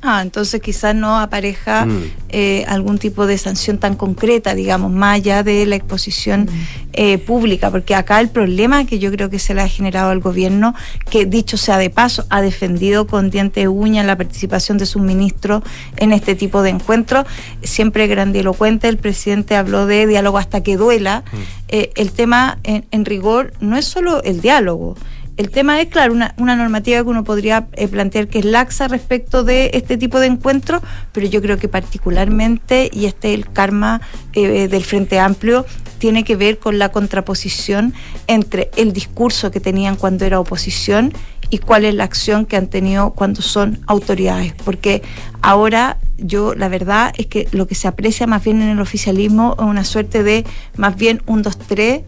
[0.01, 2.03] Ah, entonces quizás no apareja Mm.
[2.29, 6.47] eh, algún tipo de sanción tan concreta, digamos, más allá de la exposición
[6.93, 10.19] eh, pública, porque acá el problema que yo creo que se le ha generado al
[10.19, 10.73] gobierno,
[11.09, 15.01] que dicho sea de paso, ha defendido con diente de uña la participación de sus
[15.01, 15.63] ministros
[15.97, 17.25] en este tipo de encuentros,
[17.63, 21.23] siempre grandilocuente, el presidente habló de diálogo hasta que duela,
[21.69, 24.95] Eh, el tema en, en rigor no es solo el diálogo,
[25.37, 28.87] el tema es, claro, una, una normativa que uno podría eh, plantear que es laxa
[28.87, 30.81] respecto de este tipo de encuentros,
[31.11, 34.01] pero yo creo que particularmente, y este es el karma
[34.33, 35.65] eh, del Frente Amplio,
[35.99, 37.93] tiene que ver con la contraposición
[38.25, 41.13] entre el discurso que tenían cuando era oposición
[41.49, 44.53] y cuál es la acción que han tenido cuando son autoridades.
[44.65, 45.03] Porque
[45.41, 49.55] ahora yo, la verdad es que lo que se aprecia más bien en el oficialismo
[49.57, 50.45] es una suerte de
[50.77, 52.01] más bien un, dos, tres,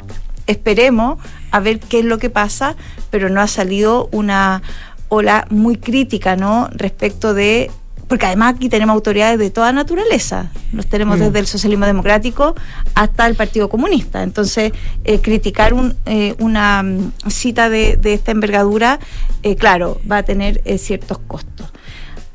[0.47, 1.19] esperemos
[1.51, 2.75] a ver qué es lo que pasa,
[3.09, 4.61] pero no ha salido una
[5.09, 6.69] ola muy crítica, ¿no?
[6.71, 7.71] Respecto de
[8.07, 10.49] porque además aquí tenemos autoridades de toda naturaleza.
[10.73, 11.25] Los tenemos Mm.
[11.25, 12.55] desde el socialismo democrático
[12.95, 14.23] hasta el Partido Comunista.
[14.23, 14.71] Entonces,
[15.03, 18.99] eh, criticar un, eh, una mm, cita de, de esta envergadura,
[19.43, 21.67] eh, claro, va a tener ciertos costos.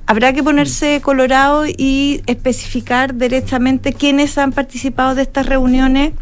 [0.06, 6.12] Habrá que ponerse colorado y especificar directamente quiénes han participado de estas reuniones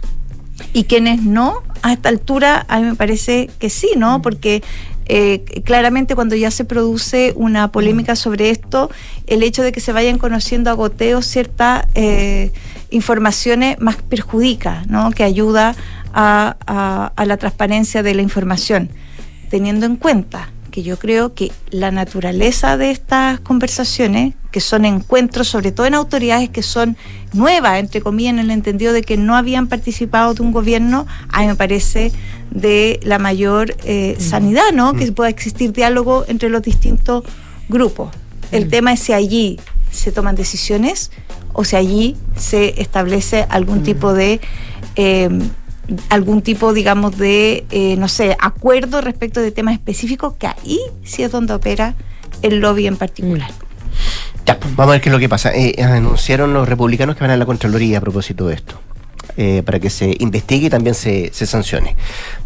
[0.72, 1.62] y quienes no.
[1.82, 4.22] A esta altura, a mí me parece que sí, ¿no?
[4.22, 4.62] Porque
[5.06, 8.88] eh, claramente cuando ya se produce una polémica sobre esto,
[9.26, 12.52] el hecho de que se vayan conociendo a goteo ciertas eh,
[12.90, 15.10] informaciones más perjudica, ¿no?
[15.10, 15.74] Que ayuda
[16.14, 18.90] a, a- a la transparencia de la información,
[19.50, 25.46] teniendo en cuenta que yo creo que la naturaleza de estas conversaciones, que son encuentros,
[25.46, 26.96] sobre todo en autoridades que son
[27.32, 31.42] nuevas, entre comillas, en el entendido de que no habían participado de un gobierno, a
[31.42, 32.10] mí me parece
[32.50, 34.94] de la mayor eh, sanidad, ¿no?
[34.94, 37.22] Que pueda existir diálogo entre los distintos
[37.68, 38.10] grupos.
[38.50, 39.60] El tema es si allí
[39.90, 41.12] se toman decisiones
[41.52, 44.40] o si allí se establece algún tipo de
[44.96, 45.28] eh,
[46.08, 51.22] algún tipo, digamos, de, eh, no sé, acuerdo respecto de temas específicos, que ahí sí
[51.22, 51.94] es donde opera
[52.42, 53.50] el lobby en particular.
[54.46, 55.52] Ya, pues, vamos a ver qué es lo que pasa.
[55.54, 58.80] Eh, anunciaron los republicanos que van a la Contraloría a propósito de esto.
[59.36, 61.96] Eh, para que se investigue y también se, se sancione.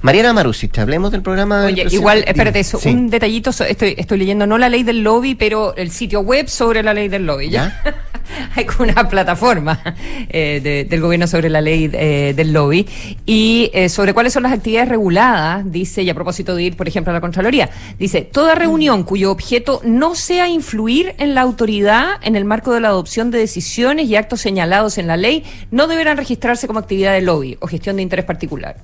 [0.02, 1.64] Mariana Marusic, hablemos del programa.
[1.64, 2.90] Oye, igual, espérate, eso, Sí.
[2.90, 6.82] un detallito, estoy, estoy leyendo no la ley del lobby, pero el sitio web sobre
[6.82, 7.80] la ley del lobby, ¿ya?
[8.56, 9.80] Hay como una plataforma
[10.28, 12.84] eh, de- del gobierno sobre la ley eh, del lobby
[13.24, 16.88] y eh, sobre cuáles son las actividades reguladas, dice, y a propósito de ir, por
[16.88, 17.70] ejemplo, a la Contraloría,
[18.00, 22.80] dice, toda reunión cuyo objeto no sea influir en la autoridad en el marco de
[22.80, 27.12] la adopción de decisiones y actos señalados en la ley, no deberán registrarse como actividad
[27.14, 28.76] de lobby o gestión de interés particular.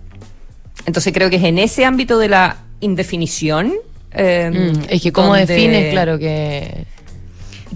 [0.86, 3.72] Entonces creo que es en ese ámbito de la indefinición.
[4.12, 6.86] eh, Mm, es que cómo defines, claro que...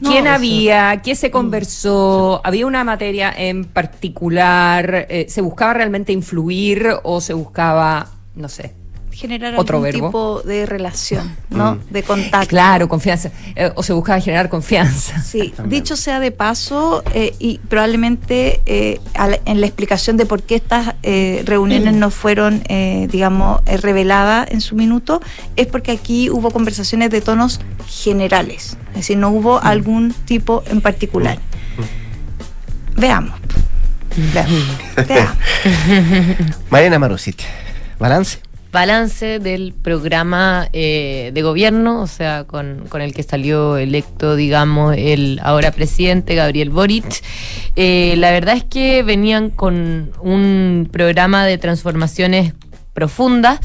[0.02, 1.00] ¿Quién No, había?
[1.02, 2.42] ¿Qué se conversó?
[2.44, 5.06] ¿Había una materia en particular?
[5.08, 8.74] Eh, ¿Se buscaba realmente influir o se buscaba, no sé,
[9.16, 10.06] Generar Otro algún verbo.
[10.08, 11.76] tipo de relación, ¿no?
[11.76, 11.80] Mm.
[11.90, 12.48] De contacto.
[12.48, 13.30] Claro, confianza.
[13.54, 15.22] Eh, o se buscaba generar confianza.
[15.24, 20.42] Sí, dicho sea de paso, eh, y probablemente eh, la- en la explicación de por
[20.42, 25.20] qué estas eh, reuniones no fueron, eh, digamos, eh, reveladas en su minuto,
[25.56, 30.80] es porque aquí hubo conversaciones de tonos generales, es decir, no hubo algún tipo en
[30.80, 31.38] particular.
[32.96, 33.38] Veamos.
[34.34, 34.64] Veamos.
[35.08, 35.36] Veamos.
[36.70, 37.42] Mariana Marusic,
[37.98, 38.38] balance.
[38.76, 44.94] Balance del programa eh, de gobierno, o sea, con, con el que salió electo, digamos,
[44.98, 47.22] el ahora presidente Gabriel Boric.
[47.74, 52.52] Eh, la verdad es que venían con un programa de transformaciones
[52.92, 53.60] profundas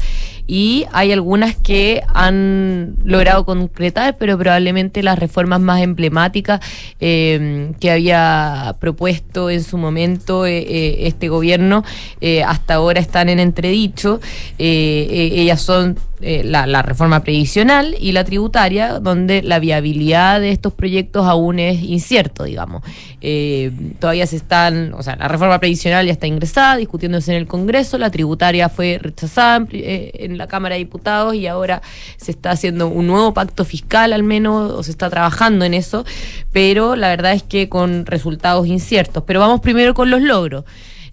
[0.52, 6.60] y hay algunas que han logrado concretar, pero probablemente las reformas más emblemáticas
[7.00, 11.84] eh, que había propuesto en su momento eh, eh, este gobierno
[12.20, 14.20] eh, hasta ahora están en entredicho.
[14.58, 21.26] Ellas son eh, la, reforma previsional y la tributaria, donde la viabilidad de estos proyectos
[21.26, 22.82] aún es incierto, digamos.
[23.20, 27.46] Eh, todavía se están, o sea, la reforma previsional ya está ingresada, discutiéndose en el
[27.46, 31.82] Congreso, la tributaria fue rechazada en, eh, en la Cámara de Diputados y ahora
[32.16, 36.04] se está haciendo un nuevo pacto fiscal al menos, o se está trabajando en eso,
[36.52, 39.24] pero la verdad es que con resultados inciertos.
[39.26, 40.64] Pero vamos primero con los logros.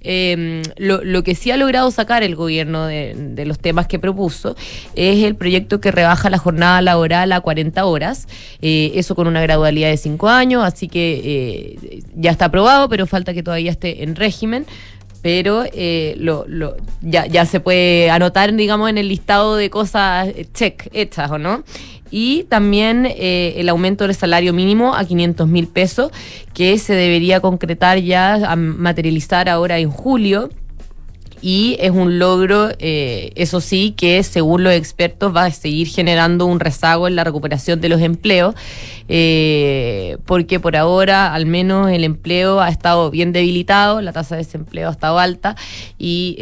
[0.01, 3.99] Eh, lo, lo que sí ha logrado sacar el gobierno de, de los temas que
[3.99, 4.55] propuso
[4.95, 8.27] es el proyecto que rebaja la jornada laboral a 40 horas,
[8.61, 11.21] eh, eso con una gradualidad de 5 años, así que
[11.83, 14.65] eh, ya está aprobado, pero falta que todavía esté en régimen.
[15.21, 20.29] pero eh, lo, lo- ya, ya se puede anotar, digamos, en el listado de cosas
[20.29, 21.65] eh, check hechas, ¿o no?
[22.11, 26.11] Y también eh, el aumento del salario mínimo a 500 mil pesos,
[26.53, 30.49] que se debería concretar ya, a materializar ahora en julio.
[31.41, 36.45] Y es un logro, eh, eso sí, que según los expertos va a seguir generando
[36.45, 38.55] un rezago en la recuperación de los empleos,
[39.07, 44.43] eh, porque por ahora al menos el empleo ha estado bien debilitado, la tasa de
[44.43, 45.55] desempleo ha estado alta
[45.97, 46.35] y...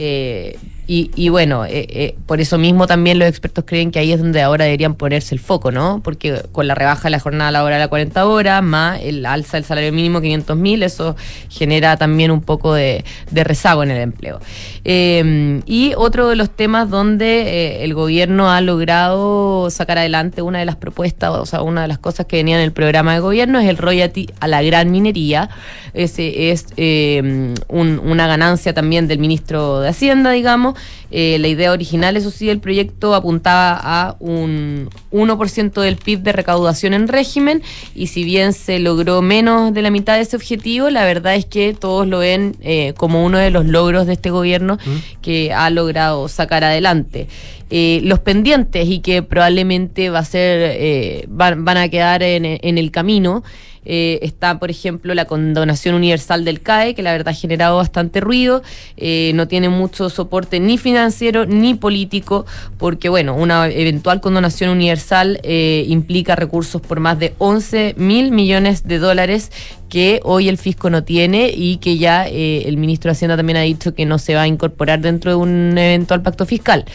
[0.88, 4.20] y, y bueno, eh, eh, por eso mismo también los expertos creen que ahí es
[4.20, 6.02] donde ahora deberían ponerse el foco, ¿no?
[6.04, 9.66] Porque con la rebaja de la jornada laboral a 40 horas, más el alza del
[9.66, 11.16] salario mínimo 500 mil, eso
[11.50, 14.40] genera también un poco de, de rezago en el empleo.
[14.86, 20.60] Eh, y otro de los temas donde eh, el gobierno ha logrado sacar adelante una
[20.60, 23.20] de las propuestas, o sea, una de las cosas que venía en el programa de
[23.20, 25.50] gobierno es el royalty a la gran minería.
[25.94, 30.77] Ese es eh, un- una ganancia también del ministro de Hacienda, digamos.
[31.10, 36.34] Eh, la idea original, eso sí, del proyecto apuntaba a un 1% del PIB de
[36.34, 37.62] recaudación en régimen
[37.96, 41.46] y si bien se logró menos de la mitad de ese objetivo, la verdad es
[41.46, 44.78] que todos lo ven eh, como uno de los logros de este gobierno
[45.22, 47.28] que ha logrado sacar adelante.
[47.70, 52.78] Eh, los pendientes y que probablemente va a ser, van, van a quedar en, en
[52.78, 53.44] el camino.
[53.90, 58.20] Eh, está, por ejemplo, la condonación universal del CAE, que la verdad ha generado bastante
[58.20, 58.62] ruido,
[58.98, 62.46] eh, no tiene mucho soporte ni financiero ni político,
[62.78, 68.86] porque, bueno, una eventual condonación universal eh, implica recursos por más de 11 mil millones
[68.86, 69.52] de dólares
[69.90, 73.58] que hoy el fisco no tiene y que ya eh, el ministro de Hacienda también
[73.58, 76.86] ha dicho que no se va a incorporar dentro de un eventual pacto fiscal.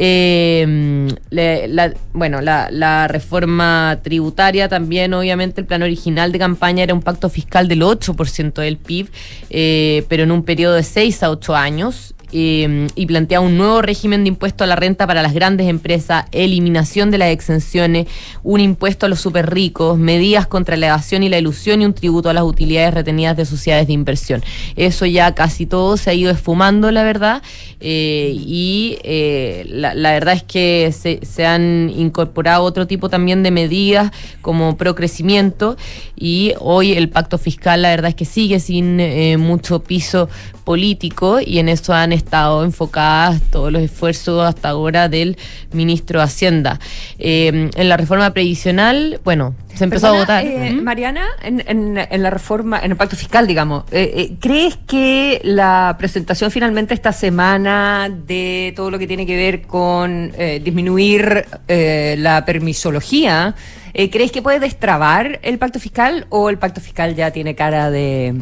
[0.00, 6.94] Eh, la- bueno, la, la reforma tributaria también, obviamente, el plan original de campaña era
[6.94, 9.08] un pacto fiscal del 8% del PIB,
[9.50, 12.14] eh, pero en un periodo de 6 a 8 años.
[12.32, 16.26] Eh, y plantea un nuevo régimen de impuesto a la renta para las grandes empresas,
[16.32, 18.06] eliminación de las exenciones,
[18.42, 21.94] un impuesto a los super ricos, medidas contra la evasión y la ilusión y un
[21.94, 24.42] tributo a las utilidades retenidas de sociedades de inversión.
[24.76, 27.42] Eso ya casi todo se ha ido esfumando, la verdad,
[27.80, 33.42] eh, y eh, la, la verdad es que se, se han incorporado otro tipo también
[33.42, 34.10] de medidas
[34.42, 35.76] como procrecimiento
[36.16, 40.28] y hoy el pacto fiscal la verdad es que sigue sin eh, mucho piso
[40.64, 45.36] político y en eso han estado enfocadas todos los esfuerzos hasta ahora del
[45.72, 46.78] ministro de Hacienda.
[47.18, 50.44] Eh, en la reforma previsional, bueno, se empezó Perdona, a votar.
[50.44, 50.82] eh, ¿Mm?
[50.82, 55.94] Mariana, en, en- en la reforma, en el pacto fiscal, digamos, eh, ¿crees que la
[55.98, 63.54] presentación finalmente esta semana de todo lo que tiene que ver con disminuir la permisología,
[63.94, 68.34] ¿crees que puede destrabar el pacto fiscal o el pacto fiscal ya tiene cara de...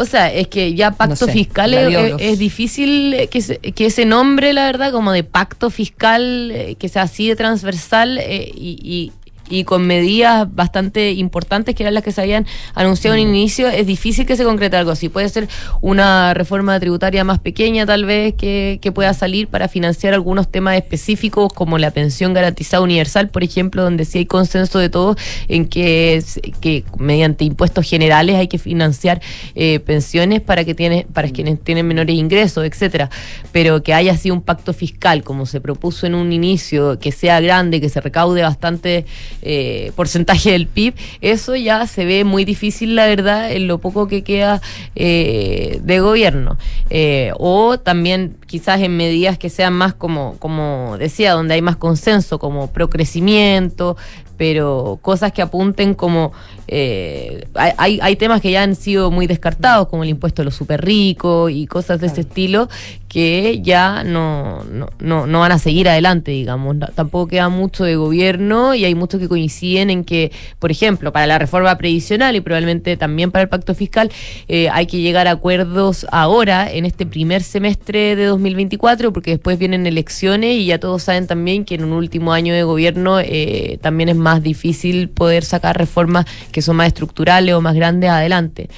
[0.00, 4.04] O sea, es que ya pacto sé, fiscal es, es difícil que, se- que ese
[4.04, 9.12] nombre, la verdad, como de pacto fiscal, eh, que sea así de transversal eh, y,
[9.50, 13.86] y- con medidas bastante importantes que eran las que se habían anunciado en inicio, es
[13.86, 15.08] difícil que se concrete algo así.
[15.08, 15.48] Puede ser
[15.80, 20.76] una reforma tributaria más pequeña tal vez que, que pueda salir para financiar algunos temas
[20.76, 25.16] específicos como la pensión garantizada universal, por ejemplo, donde sí hay consenso de todos
[25.48, 26.22] en que,
[26.60, 29.20] que mediante impuestos generales hay que financiar
[29.54, 33.10] eh, pensiones para que tiene, para quienes tienen menores ingresos, etcétera.
[33.52, 37.40] Pero que haya así un pacto fiscal como se propuso en un inicio, que sea
[37.40, 39.04] grande, que se recaude bastante
[39.42, 44.08] eh, porcentaje del PIB, eso ya se ve muy difícil, la verdad, en lo poco
[44.08, 44.60] que queda
[44.96, 46.56] eh, de gobierno.
[46.90, 51.76] Eh, o también quizás en medidas que sean más como, como decía, donde hay más
[51.76, 53.96] consenso, como procrecimiento,
[54.36, 56.32] pero cosas que apunten como
[56.68, 60.44] eh, hay, hay- hay temas que ya han sido muy descartados como el impuesto a
[60.44, 62.68] los super ricos y cosas de ese estilo
[63.08, 67.96] que ya no, no, no, no van a seguir adelante digamos tampoco queda mucho de
[67.96, 72.40] gobierno y hay muchos que coinciden en que por ejemplo para la reforma previsional y
[72.40, 74.10] probablemente también para el pacto fiscal
[74.48, 79.58] eh, hay que llegar a acuerdos ahora en este primer semestre de 2024 porque después
[79.58, 83.78] vienen elecciones y ya todos saben también que en un último año de gobierno eh,
[83.80, 88.68] también es más difícil poder sacar reformas que son más estructurales o más grandes adelante.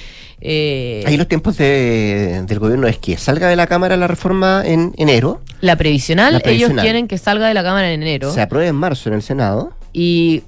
[0.41, 4.63] Eh, Ahí los tiempos de- del gobierno es que salga de la Cámara la reforma
[4.65, 6.77] en enero, la previsional, La previsional.
[6.77, 9.21] ellos quieren que salga de la Cámara en enero se apruebe en marzo en el
[9.21, 9.71] Senado.
[9.93, 10.41] y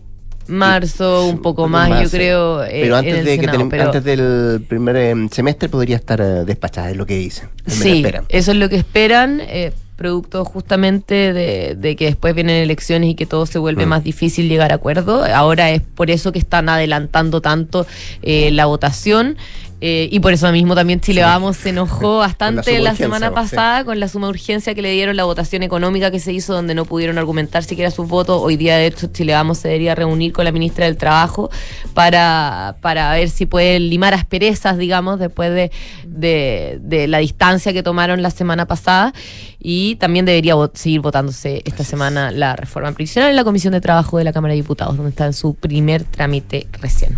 [0.47, 2.63] marzo un poco más, yo creo.
[2.63, 6.19] eh, pero en antes el de que pero- antes del primer em, semestre podría estar
[6.19, 7.49] eh, despachada, es lo que dicen.
[7.67, 13.11] Sí, eso es lo que esperan, eh, producto justamente de, de que después vienen elecciones
[13.11, 13.89] y que todo se vuelve Mm.
[13.89, 15.23] más difícil llegar a acuerdo.
[15.23, 17.85] Ahora es por eso que están adelantando tanto
[18.23, 19.37] eh, la votación.
[19.85, 23.33] Eh, y por eso mismo también Chile Vamos se enojó bastante la, semana sí.
[23.33, 26.73] pasada con la suma urgencia que le dieron la votación económica que se hizo donde
[26.73, 28.41] no pudieron argumentar siquiera sus votos.
[28.41, 31.49] Hoy día, de hecho, Chile Vamos se debería reunir con la ministra del Trabajo
[31.93, 35.69] para, para ver si puede limar asperezas, digamos, después de,
[36.07, 39.13] de, de la distancia que tomaron la semana pasada.
[39.59, 44.17] Y también debería seguir votándose esta semana la reforma previsional en la Comisión de Trabajo
[44.17, 47.17] de la Cámara de Diputados, donde está en su primer trámite recién.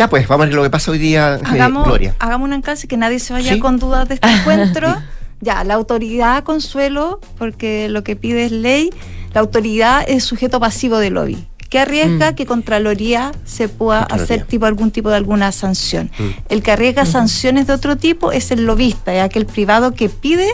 [0.00, 2.14] Ya pues, vamos a ver lo que pasa hoy día, eh, Hagamos, Gloria.
[2.20, 3.60] hagamos un alcance que nadie se vaya Sí.
[3.60, 4.96] con dudas de este encuentro.
[5.42, 8.88] Ya, la autoridad, Consuelo, porque lo que pide es ley,
[9.34, 11.46] la autoridad es sujeto pasivo de lobby.
[11.68, 14.24] que arriesga que Contraloría se pueda Contraloría.
[14.24, 16.10] hacer tipo algún tipo de alguna sanción.
[16.18, 16.24] Mm.
[16.48, 20.48] El que arriesga sanciones de otro tipo es el lobista, es aquel privado que pide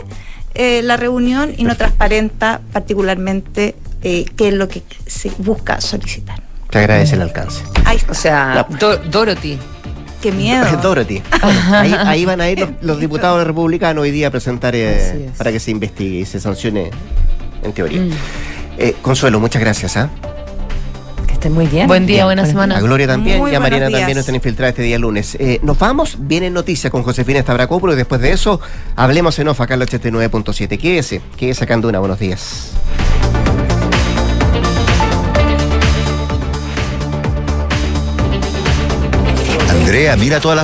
[0.55, 6.41] eh, la reunión y no transparenta particularmente eh, qué es lo que se busca solicitar.
[6.77, 7.63] Te agradece el alcance.
[7.85, 8.11] Ahí está.
[8.11, 9.57] O sea, Do- Dorothy.
[10.21, 10.65] Qué miedo.
[10.83, 11.23] Dorothy.
[11.41, 15.29] Bueno, ahí, ahí van a ir los, los diputados republicanos hoy día a presentar eh,
[15.37, 16.91] para que se investigue y se sancione
[17.63, 18.01] en teoría.
[18.01, 18.11] Mm.
[18.77, 19.97] Eh, Consuelo, muchas gracias.
[19.97, 20.09] ¿ah?
[21.25, 21.87] Que esté muy bien.
[21.87, 22.79] Buen día, buena A semana.
[22.79, 23.99] Gloria también Muy y a Mariana días.
[24.01, 25.35] también están infiltradas este día lunes.
[25.39, 28.61] Eh, nos vamos, vienen noticias con Josefina Stavrakopoulos y después de eso
[28.95, 30.77] hablemos en off acá en el 89.7.
[30.79, 31.97] Quédese, quédese acá en Duna.
[31.99, 32.71] Buenos días.
[39.87, 40.55] Andrea, mira todas las